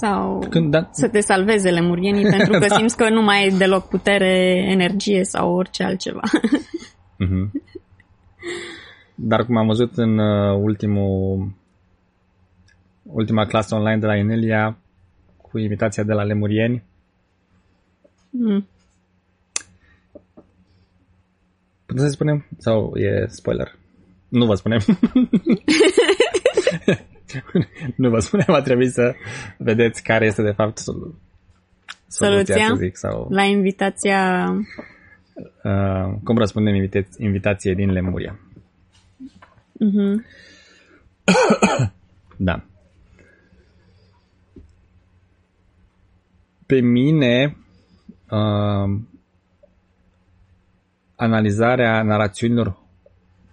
Sau 0.00 0.46
Când, 0.50 0.70
da... 0.70 0.88
să 0.92 1.08
te 1.08 1.20
salveze 1.20 1.70
lemurienii 1.70 2.30
pentru 2.36 2.52
că 2.52 2.66
da. 2.68 2.74
simți 2.74 2.96
că 2.96 3.08
nu 3.08 3.22
mai 3.22 3.42
ai 3.42 3.58
deloc 3.58 3.88
putere, 3.88 4.64
energie 4.70 5.24
sau 5.24 5.54
orice 5.54 5.82
altceva. 5.82 6.20
mm-hmm. 7.24 7.50
Dar 9.14 9.44
cum 9.44 9.56
am 9.56 9.66
văzut 9.66 9.96
în 9.96 10.18
uh, 10.18 10.58
ultimul 10.62 11.52
ultima 13.02 13.46
clasă 13.46 13.74
online 13.74 13.98
de 13.98 14.06
la 14.06 14.16
Inelia 14.16 14.76
cu 15.36 15.58
invitația 15.58 16.02
de 16.02 16.12
la 16.12 16.22
lemurieni, 16.22 16.82
mm. 18.30 18.66
Putem 21.94 22.08
să 22.08 22.14
spunem? 22.14 22.46
Sau 22.58 22.96
e 22.96 23.26
spoiler? 23.26 23.78
Nu 24.28 24.46
vă 24.46 24.54
spunem. 24.54 24.80
nu 27.96 28.10
vă 28.10 28.18
spunem, 28.18 28.46
va 28.48 28.62
trebui 28.62 28.88
să 28.88 29.14
vedeți 29.58 30.02
care 30.02 30.26
este 30.26 30.42
de 30.42 30.50
fapt 30.50 30.78
soluția, 30.78 31.18
soluția 32.08 32.66
să 32.66 32.74
zic, 32.74 32.96
sau... 32.96 33.28
la 33.30 33.42
invitația... 33.42 34.50
Uh, 35.62 36.14
cum 36.24 36.36
răspundem 36.36 36.74
invita- 36.74 37.18
invitație 37.18 37.74
din 37.74 37.90
Lemuria. 37.90 38.38
Uh-huh. 39.74 40.14
da. 42.48 42.64
Pe 46.66 46.80
mine 46.80 47.56
uh, 48.30 48.98
analizarea 51.16 52.02
narațiunilor 52.02 52.82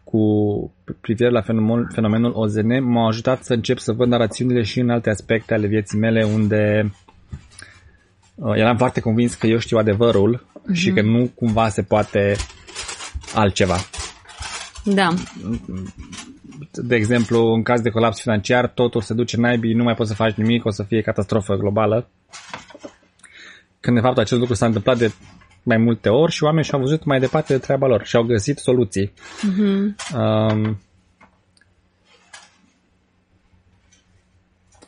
cu 0.03 0.73
privire 1.01 1.29
la 1.29 1.41
fenomenul, 1.41 1.89
fenomenul 1.93 2.31
OZN 2.35 2.83
m-a 2.83 3.07
ajutat 3.07 3.43
să 3.43 3.53
încep 3.53 3.77
să 3.77 3.91
văd 3.91 4.07
narațiunile 4.07 4.61
și 4.61 4.79
în 4.79 4.89
alte 4.89 5.09
aspecte 5.09 5.53
ale 5.53 5.67
vieții 5.67 5.97
mele 5.97 6.23
unde 6.23 6.91
uh, 8.35 8.55
eram 8.55 8.77
foarte 8.77 8.99
convins 8.99 9.33
că 9.33 9.47
eu 9.47 9.57
știu 9.57 9.77
adevărul 9.77 10.45
uh-huh. 10.45 10.73
și 10.73 10.91
că 10.91 11.01
nu 11.01 11.31
cumva 11.35 11.69
se 11.69 11.81
poate 11.81 12.35
altceva. 13.33 13.75
Da. 14.83 15.13
De 16.71 16.95
exemplu, 16.95 17.53
în 17.53 17.63
caz 17.63 17.81
de 17.81 17.89
colaps 17.89 18.21
financiar, 18.21 18.67
totul 18.67 19.01
se 19.01 19.13
duce 19.13 19.37
naibii, 19.37 19.73
nu 19.73 19.83
mai 19.83 19.93
poți 19.93 20.09
să 20.09 20.15
faci 20.15 20.33
nimic, 20.33 20.65
o 20.65 20.69
să 20.69 20.83
fie 20.83 21.01
catastrofă 21.01 21.55
globală. 21.55 22.09
Când 23.79 23.95
de 23.95 24.01
fapt 24.01 24.17
acest 24.17 24.39
lucru 24.39 24.55
s-a 24.55 24.65
întâmplat 24.65 24.97
de 24.97 25.11
mai 25.63 25.77
multe 25.77 26.09
ori 26.09 26.31
și 26.31 26.43
oamenii 26.43 26.65
și-au 26.65 26.79
văzut 26.79 27.03
mai 27.03 27.19
departe 27.19 27.53
de 27.53 27.59
treaba 27.59 27.87
lor 27.87 28.05
și 28.05 28.15
au 28.15 28.23
găsit 28.23 28.57
soluții. 28.57 29.11
Uh-huh. 29.11 30.15
Um, 30.15 30.79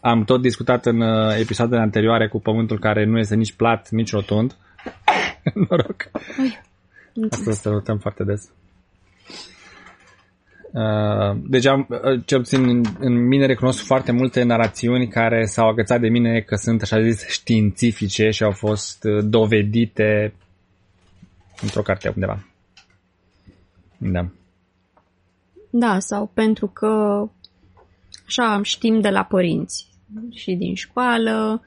am 0.01 0.23
tot 0.23 0.41
discutat 0.41 0.85
în 0.85 1.01
uh, 1.01 1.39
episoadele 1.39 1.81
anterioare 1.81 2.27
cu 2.27 2.39
pământul 2.39 2.79
care 2.79 3.05
nu 3.05 3.17
este 3.17 3.35
nici 3.35 3.53
plat, 3.53 3.89
nici 3.89 4.11
rotund. 4.11 4.55
Noroc. 5.69 6.09
Asta 7.29 7.51
să 7.51 7.69
rotăm 7.69 7.97
foarte 7.97 8.23
des. 8.23 8.51
Uh, 10.73 11.37
deci 11.47 11.65
am, 11.65 11.87
uh, 11.89 12.21
cel 12.25 12.37
puțin 12.37 12.69
în, 12.69 12.81
în 12.99 13.27
mine 13.27 13.45
recunosc 13.45 13.83
foarte 13.83 14.11
multe 14.11 14.43
narațiuni 14.43 15.07
care 15.07 15.45
s-au 15.45 15.67
agățat 15.67 15.99
de 15.99 16.07
mine 16.07 16.39
că 16.39 16.55
sunt 16.55 16.81
așa 16.81 17.01
zis 17.01 17.27
științifice 17.27 18.29
și 18.29 18.43
au 18.43 18.51
fost 18.51 19.03
uh, 19.03 19.23
dovedite 19.23 20.33
într-o 21.61 21.81
carte 21.81 22.11
undeva. 22.15 22.45
Da. 23.97 24.27
Da, 25.69 25.99
sau 25.99 26.31
pentru 26.33 26.67
că 26.67 27.23
așa 28.25 28.59
știm 28.63 29.01
de 29.01 29.09
la 29.09 29.23
părinți 29.23 29.87
și 30.29 30.53
din 30.53 30.75
școală 30.75 31.61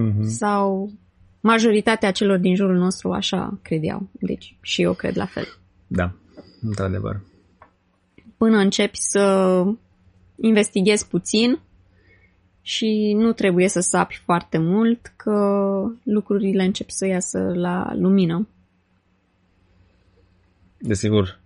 mm-hmm. 0.00 0.26
sau 0.26 0.92
majoritatea 1.40 2.10
celor 2.10 2.38
din 2.38 2.54
jurul 2.54 2.76
nostru 2.76 3.12
așa 3.12 3.58
credeau. 3.62 4.08
Deci 4.12 4.56
și 4.60 4.82
eu 4.82 4.92
cred 4.92 5.16
la 5.16 5.26
fel. 5.26 5.46
Da, 5.86 6.12
într-adevăr. 6.62 7.20
Până 8.36 8.56
începi 8.56 8.96
să 8.96 9.64
investighezi 10.36 11.08
puțin 11.08 11.58
și 12.62 13.14
nu 13.16 13.32
trebuie 13.32 13.68
să 13.68 13.80
sapi 13.80 14.20
foarte 14.24 14.58
mult 14.58 15.12
că 15.16 15.32
lucrurile 16.02 16.64
încep 16.64 16.90
să 16.90 17.06
iasă 17.06 17.38
la 17.54 17.92
lumină. 17.94 18.48
Desigur, 20.86 21.38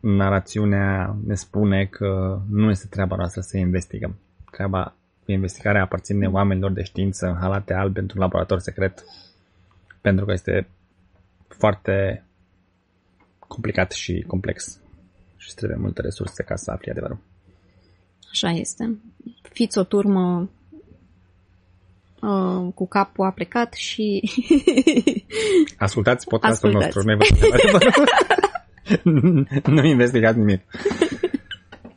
narațiunea 0.00 1.16
ne 1.24 1.34
spune 1.34 1.84
că 1.84 2.40
nu 2.50 2.70
este 2.70 2.86
treaba 2.90 3.16
noastră 3.16 3.40
să 3.40 3.56
investigăm. 3.56 4.18
Treaba 4.50 4.94
cu 5.24 5.32
investigarea 5.32 5.82
aparține 5.82 6.26
oamenilor 6.26 6.72
de 6.72 6.82
știință 6.82 7.26
în 7.26 7.36
halate 7.40 7.74
albe 7.74 8.00
într-un 8.00 8.20
laborator 8.20 8.58
secret 8.58 9.04
pentru 10.00 10.24
că 10.24 10.32
este 10.32 10.68
foarte 11.48 12.24
complicat 13.38 13.92
și 13.92 14.24
complex 14.26 14.80
și 15.36 15.54
trebuie 15.54 15.78
multe 15.78 16.00
resurse 16.00 16.42
ca 16.42 16.56
să 16.56 16.70
afli 16.70 16.90
adevărul. 16.90 17.18
Așa 18.30 18.50
este. 18.50 18.98
Fiți 19.42 19.78
o 19.78 19.84
turmă 19.84 20.50
uh, 22.22 22.72
cu 22.74 22.88
capul 22.88 23.26
a 23.26 23.30
plecat 23.30 23.72
și... 23.72 24.22
Ascultați 25.78 26.26
podcastul 26.26 26.76
Ascultați. 26.76 26.96
nostru. 26.96 28.04
nu 29.74 29.84
investigați 29.84 30.38
nimic. 30.38 30.62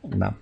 Da. 0.00 0.36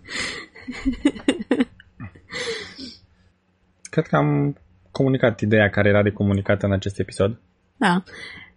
Cred 3.91 4.07
că 4.07 4.17
am 4.17 4.57
comunicat 4.91 5.41
ideea 5.41 5.71
care 5.71 5.89
era 5.89 6.03
de 6.03 6.11
comunicat 6.11 6.63
în 6.63 6.73
acest 6.73 6.99
episod. 6.99 7.41
Da. 7.77 8.03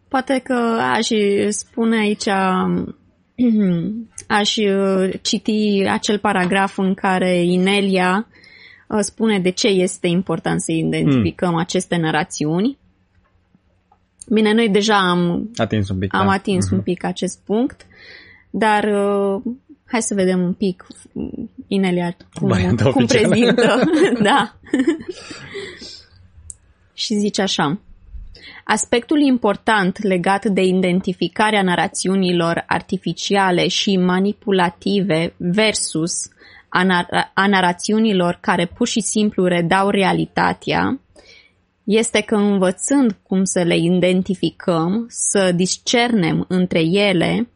Poate 0.07 0.41
că 0.43 0.53
aș 0.81 1.07
spune 1.49 1.97
aici, 1.97 2.27
aș 4.39 4.55
citi 5.21 5.85
acel 5.89 6.19
paragraf 6.19 6.77
în 6.77 6.93
care 6.93 7.43
Inelia 7.43 8.27
uh, 8.87 8.99
spune 8.99 9.39
de 9.39 9.49
ce 9.49 9.67
este 9.67 10.07
important 10.07 10.61
să 10.61 10.71
identificăm 10.71 11.51
mm. 11.51 11.57
aceste 11.57 11.95
narațiuni 11.95 12.77
Bine, 14.27 14.53
noi 14.53 14.69
deja 14.69 15.09
am 15.09 15.49
atins 15.55 15.89
un 15.89 15.97
pic, 15.97 16.13
am 16.13 16.25
da. 16.25 16.31
atins 16.31 16.67
uh-huh. 16.67 16.73
un 16.73 16.81
pic 16.81 17.03
acest 17.03 17.39
punct, 17.45 17.85
dar 18.49 18.83
uh, 18.83 19.41
hai 19.85 20.01
să 20.01 20.13
vedem 20.13 20.41
un 20.41 20.53
pic 20.53 20.87
Inelia 21.67 22.15
cum, 22.33 22.75
cum 22.91 23.05
prezintă. 23.05 23.79
da. 24.29 24.55
Și 26.93 27.15
zice 27.15 27.41
așa. 27.41 27.79
Aspectul 28.63 29.19
important 29.19 30.03
legat 30.03 30.45
de 30.45 30.61
identificarea 30.61 31.61
narațiunilor 31.61 32.63
artificiale 32.67 33.67
și 33.67 33.97
manipulative 33.97 35.33
versus 35.37 36.29
a, 36.69 36.85
nar- 36.85 37.31
a 37.33 37.47
narațiunilor 37.47 38.37
care 38.41 38.65
pur 38.65 38.87
și 38.87 39.01
simplu 39.01 39.45
redau 39.45 39.89
realitatea 39.89 40.99
este 41.83 42.21
că 42.21 42.35
învățând 42.35 43.17
cum 43.23 43.43
să 43.43 43.61
le 43.61 43.77
identificăm, 43.77 45.05
să 45.09 45.51
discernem 45.51 46.45
între 46.47 46.79
ele 46.79 47.49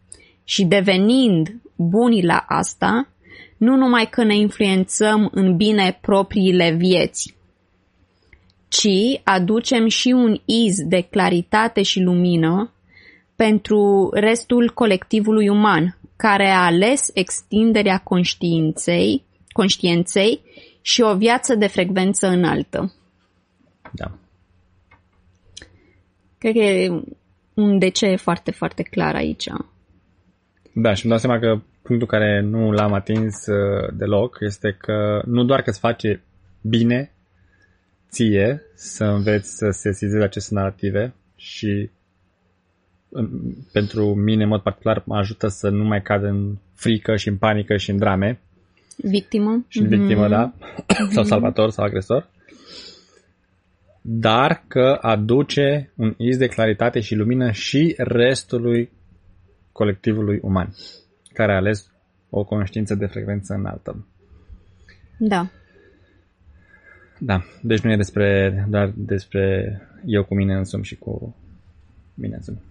și 0.44 0.66
devenind 0.66 1.62
buni 1.76 2.24
la 2.26 2.46
asta, 2.48 3.10
nu 3.58 3.76
numai 3.76 4.10
că 4.10 4.24
ne 4.24 4.36
influențăm 4.36 5.30
în 5.34 5.56
bine 5.56 5.98
propriile 6.02 6.72
vieți, 6.72 7.36
ci 8.68 9.22
aducem 9.24 9.88
și 9.88 10.08
un 10.08 10.42
iz 10.46 10.82
de 10.82 11.02
claritate 11.02 11.82
și 11.82 12.00
lumină 12.00 12.72
pentru 13.36 14.10
restul 14.13 14.72
colectivului 14.74 15.50
uman, 15.50 15.98
care 16.16 16.48
a 16.48 16.66
ales 16.66 17.10
extinderea 17.13 17.98
conștiinței, 17.98 19.24
conștiinței 19.52 20.42
și 20.82 21.02
o 21.02 21.16
viață 21.16 21.56
de 21.56 21.68
frecvență 21.68 22.28
înaltă. 22.28 22.96
Da. 23.91 24.17
Cred 26.38 26.54
că 26.54 26.60
e 26.60 27.04
un 27.54 27.80
de 27.80 27.89
ce 27.89 28.15
foarte, 28.15 28.52
foarte 28.52 28.84
clar 28.84 29.15
aici. 29.15 29.47
Da, 30.73 30.93
și 30.93 31.06
îmi 31.06 31.13
dau 31.13 31.21
seama 31.21 31.39
că 31.39 31.62
punctul 31.82 32.08
care 32.08 32.41
nu 32.41 32.71
l-am 32.71 32.93
atins 32.93 33.45
uh, 33.45 33.93
deloc 33.93 34.38
este 34.39 34.76
că 34.80 35.21
nu 35.26 35.43
doar 35.43 35.62
că 35.62 35.69
îți 35.69 35.80
face 35.80 36.23
bine 36.62 37.12
ție 38.10 38.62
să 38.73 39.04
înveți 39.04 39.58
să 39.58 39.69
sesizezi 39.69 40.23
aceste 40.23 40.54
narrative 40.54 41.13
și 41.36 41.89
pentru 43.71 44.15
mine, 44.15 44.43
în 44.43 44.50
mod 44.50 44.62
particular, 44.62 45.04
mă 45.06 45.17
ajută 45.17 45.47
să 45.47 45.69
nu 45.69 45.84
mai 45.84 46.02
cad 46.02 46.23
în 46.23 46.58
frică 46.73 47.15
și 47.15 47.28
în 47.28 47.38
panică 47.38 47.78
și 47.78 47.89
în 47.89 47.97
drame. 47.97 48.39
Victimă. 48.97 49.65
Și 49.67 49.80
în 49.80 49.88
victimă, 49.88 50.26
mm-hmm. 50.26 50.30
da. 50.30 50.54
sau 51.13 51.23
salvator 51.23 51.69
sau 51.69 51.86
agresor. 51.86 52.30
Dar 54.10 54.63
că 54.67 54.98
aduce 55.02 55.91
un 55.96 56.13
iz 56.17 56.38
de 56.38 56.48
claritate 56.48 57.00
și 57.00 57.15
lumină 57.15 57.52
și 57.52 57.93
restului 57.98 58.91
colectivului 59.72 60.39
uman, 60.41 60.74
care 61.34 61.52
a 61.52 61.56
ales 61.56 61.91
o 62.30 62.43
conștiință 62.43 62.96
de 62.96 63.06
frecvență 63.06 63.54
înaltă. 63.54 64.08
Da. 65.17 65.50
Da, 67.20 67.43
deci 67.62 67.80
nu 67.80 67.91
e 67.91 67.96
despre, 67.96 68.65
dar 68.70 68.93
despre 68.96 69.82
eu 70.06 70.24
cu 70.24 70.36
mine 70.36 70.54
însumi 70.54 70.84
și 70.84 70.96
cu 70.96 71.36
mine 72.13 72.36
însumi. 72.36 72.62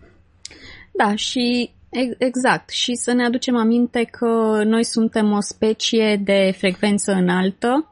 Da, 0.93 1.15
și 1.15 1.71
exact. 2.19 2.71
Și 2.71 2.95
să 2.95 3.13
ne 3.13 3.25
aducem 3.25 3.57
aminte 3.57 4.03
că 4.05 4.63
noi 4.65 4.85
suntem 4.85 5.33
o 5.33 5.41
specie 5.41 6.21
de 6.25 6.55
frecvență 6.57 7.13
înaltă, 7.13 7.91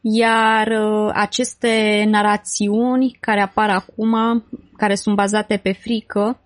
iar 0.00 0.66
uh, 0.66 1.10
aceste 1.14 2.04
narațiuni 2.08 3.16
care 3.20 3.40
apar 3.40 3.70
acum, 3.70 4.44
care 4.76 4.94
sunt 4.94 5.16
bazate 5.16 5.56
pe 5.56 5.72
frică, 5.72 6.40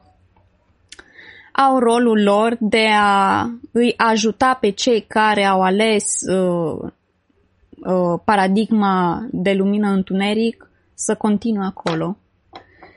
au 1.52 1.78
rolul 1.78 2.22
lor 2.22 2.56
de 2.60 2.86
a 2.98 3.50
îi 3.72 3.94
ajuta 3.96 4.58
pe 4.60 4.70
cei 4.70 5.00
care 5.00 5.44
au 5.44 5.62
ales 5.62 6.20
uh, 6.20 6.90
uh, 7.84 8.20
paradigma 8.24 9.26
de 9.30 9.52
lumină-întuneric 9.52 10.70
să 10.94 11.14
continue 11.14 11.66
acolo. 11.66 12.16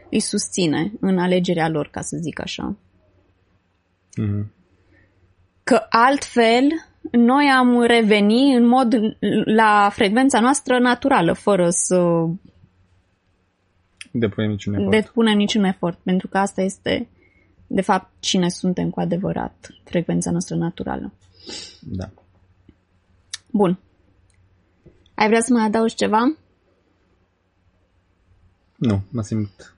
Îi 0.09 0.19
susține 0.19 0.91
în 0.99 1.17
alegerea 1.17 1.69
lor, 1.69 1.87
ca 1.91 2.01
să 2.01 2.17
zic 2.21 2.41
așa. 2.41 2.75
Mm-hmm. 4.21 4.55
Că 5.63 5.85
altfel 5.89 6.69
noi 7.11 7.49
am 7.57 7.81
reveni 7.81 8.55
în 8.55 8.65
mod 8.65 9.17
la 9.45 9.89
frecvența 9.91 10.39
noastră 10.39 10.79
naturală, 10.79 11.33
fără 11.33 11.69
să 11.69 12.25
depunem 14.11 14.49
niciun 14.49 14.73
efort. 14.73 14.91
Depunem 14.91 15.37
niciun 15.37 15.63
efort, 15.63 15.97
pentru 16.03 16.27
că 16.27 16.37
asta 16.37 16.61
este 16.61 17.07
de 17.67 17.81
fapt, 17.81 18.11
cine 18.19 18.49
suntem 18.49 18.89
cu 18.89 18.99
adevărat, 18.99 19.69
frecvența 19.83 20.31
noastră 20.31 20.55
naturală. 20.55 21.13
Da. 21.81 22.09
Bun. 23.51 23.79
Ai 25.13 25.27
vrea 25.27 25.41
să 25.41 25.53
mai 25.53 25.63
adaugi 25.63 25.95
ceva? 25.95 26.35
Nu, 28.75 29.01
mă 29.11 29.21
simt 29.21 29.75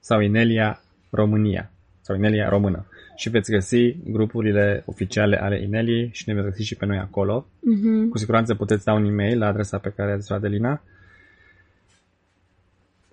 sau 0.00 0.20
Inelia 0.20 0.80
România 1.10 1.70
sau 2.00 2.16
Inelia 2.16 2.48
Română 2.48 2.86
și 3.16 3.28
veți 3.28 3.50
găsi 3.50 3.96
grupurile 4.04 4.82
oficiale 4.86 5.40
ale 5.40 5.62
Ineliei 5.62 6.10
și 6.12 6.24
ne 6.26 6.34
veți 6.34 6.46
găsi 6.46 6.62
și 6.62 6.74
pe 6.74 6.86
noi 6.86 6.98
acolo. 6.98 7.46
Uh-huh. 7.46 8.10
Cu 8.10 8.18
siguranță 8.18 8.54
puteți 8.54 8.84
da 8.84 8.92
un 8.92 9.04
e-mail 9.04 9.38
la 9.38 9.46
adresa 9.46 9.78
pe 9.78 9.92
care 9.96 10.12
a 10.12 10.16
zis 10.16 10.30
Adelina. 10.30 10.82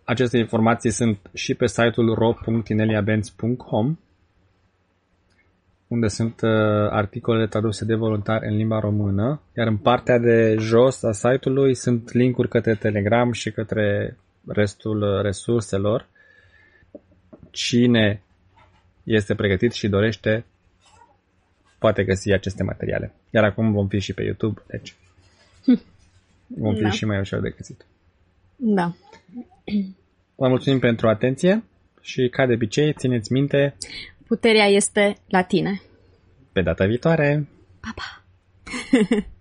Aceste 0.03 0.37
informații 0.37 0.89
sunt 0.89 1.17
și 1.33 1.53
pe 1.53 1.67
site-ul 1.67 2.13
ro.ineliabenz.com 2.13 3.97
unde 5.91 6.07
sunt 6.07 6.41
uh, 6.41 6.49
articolele 6.89 7.47
traduse 7.47 7.85
de 7.85 7.95
voluntari 7.95 8.47
în 8.47 8.55
limba 8.55 8.79
română, 8.79 9.41
iar 9.57 9.67
în 9.67 9.77
partea 9.77 10.17
de 10.17 10.55
jos 10.59 11.03
a 11.03 11.11
site-ului 11.11 11.75
sunt 11.75 12.11
linkuri 12.11 12.47
către 12.47 12.75
Telegram 12.75 13.31
și 13.31 13.51
către 13.51 14.17
restul 14.47 15.01
uh, 15.01 15.21
resurselor 15.21 16.07
cine 17.49 18.21
este 19.03 19.35
pregătit 19.35 19.71
și 19.71 19.87
dorește 19.87 20.45
poate 21.79 22.03
găsi 22.03 22.31
aceste 22.31 22.63
materiale. 22.63 23.13
Iar 23.29 23.43
acum 23.43 23.71
vom 23.71 23.87
fi 23.87 23.99
și 23.99 24.13
pe 24.13 24.23
YouTube, 24.23 24.61
deci 24.67 24.95
vom 26.63 26.75
fi 26.75 26.81
da. 26.81 26.89
și 26.89 27.05
mai 27.05 27.19
ușor 27.19 27.39
de 27.39 27.53
găsit. 27.57 27.85
Da. 28.55 28.95
Vă 30.35 30.47
mulțumim 30.47 30.79
pentru 30.79 31.07
atenție 31.07 31.63
și, 32.01 32.29
ca 32.29 32.45
de 32.45 32.53
obicei, 32.53 32.93
țineți 32.93 33.31
minte... 33.31 33.75
Puterea 34.31 34.67
este 34.67 35.17
la 35.27 35.43
tine. 35.43 35.81
Pe 36.51 36.61
data 36.61 36.85
viitoare! 36.85 37.47
Pa, 37.81 37.91
pa! 37.95 38.23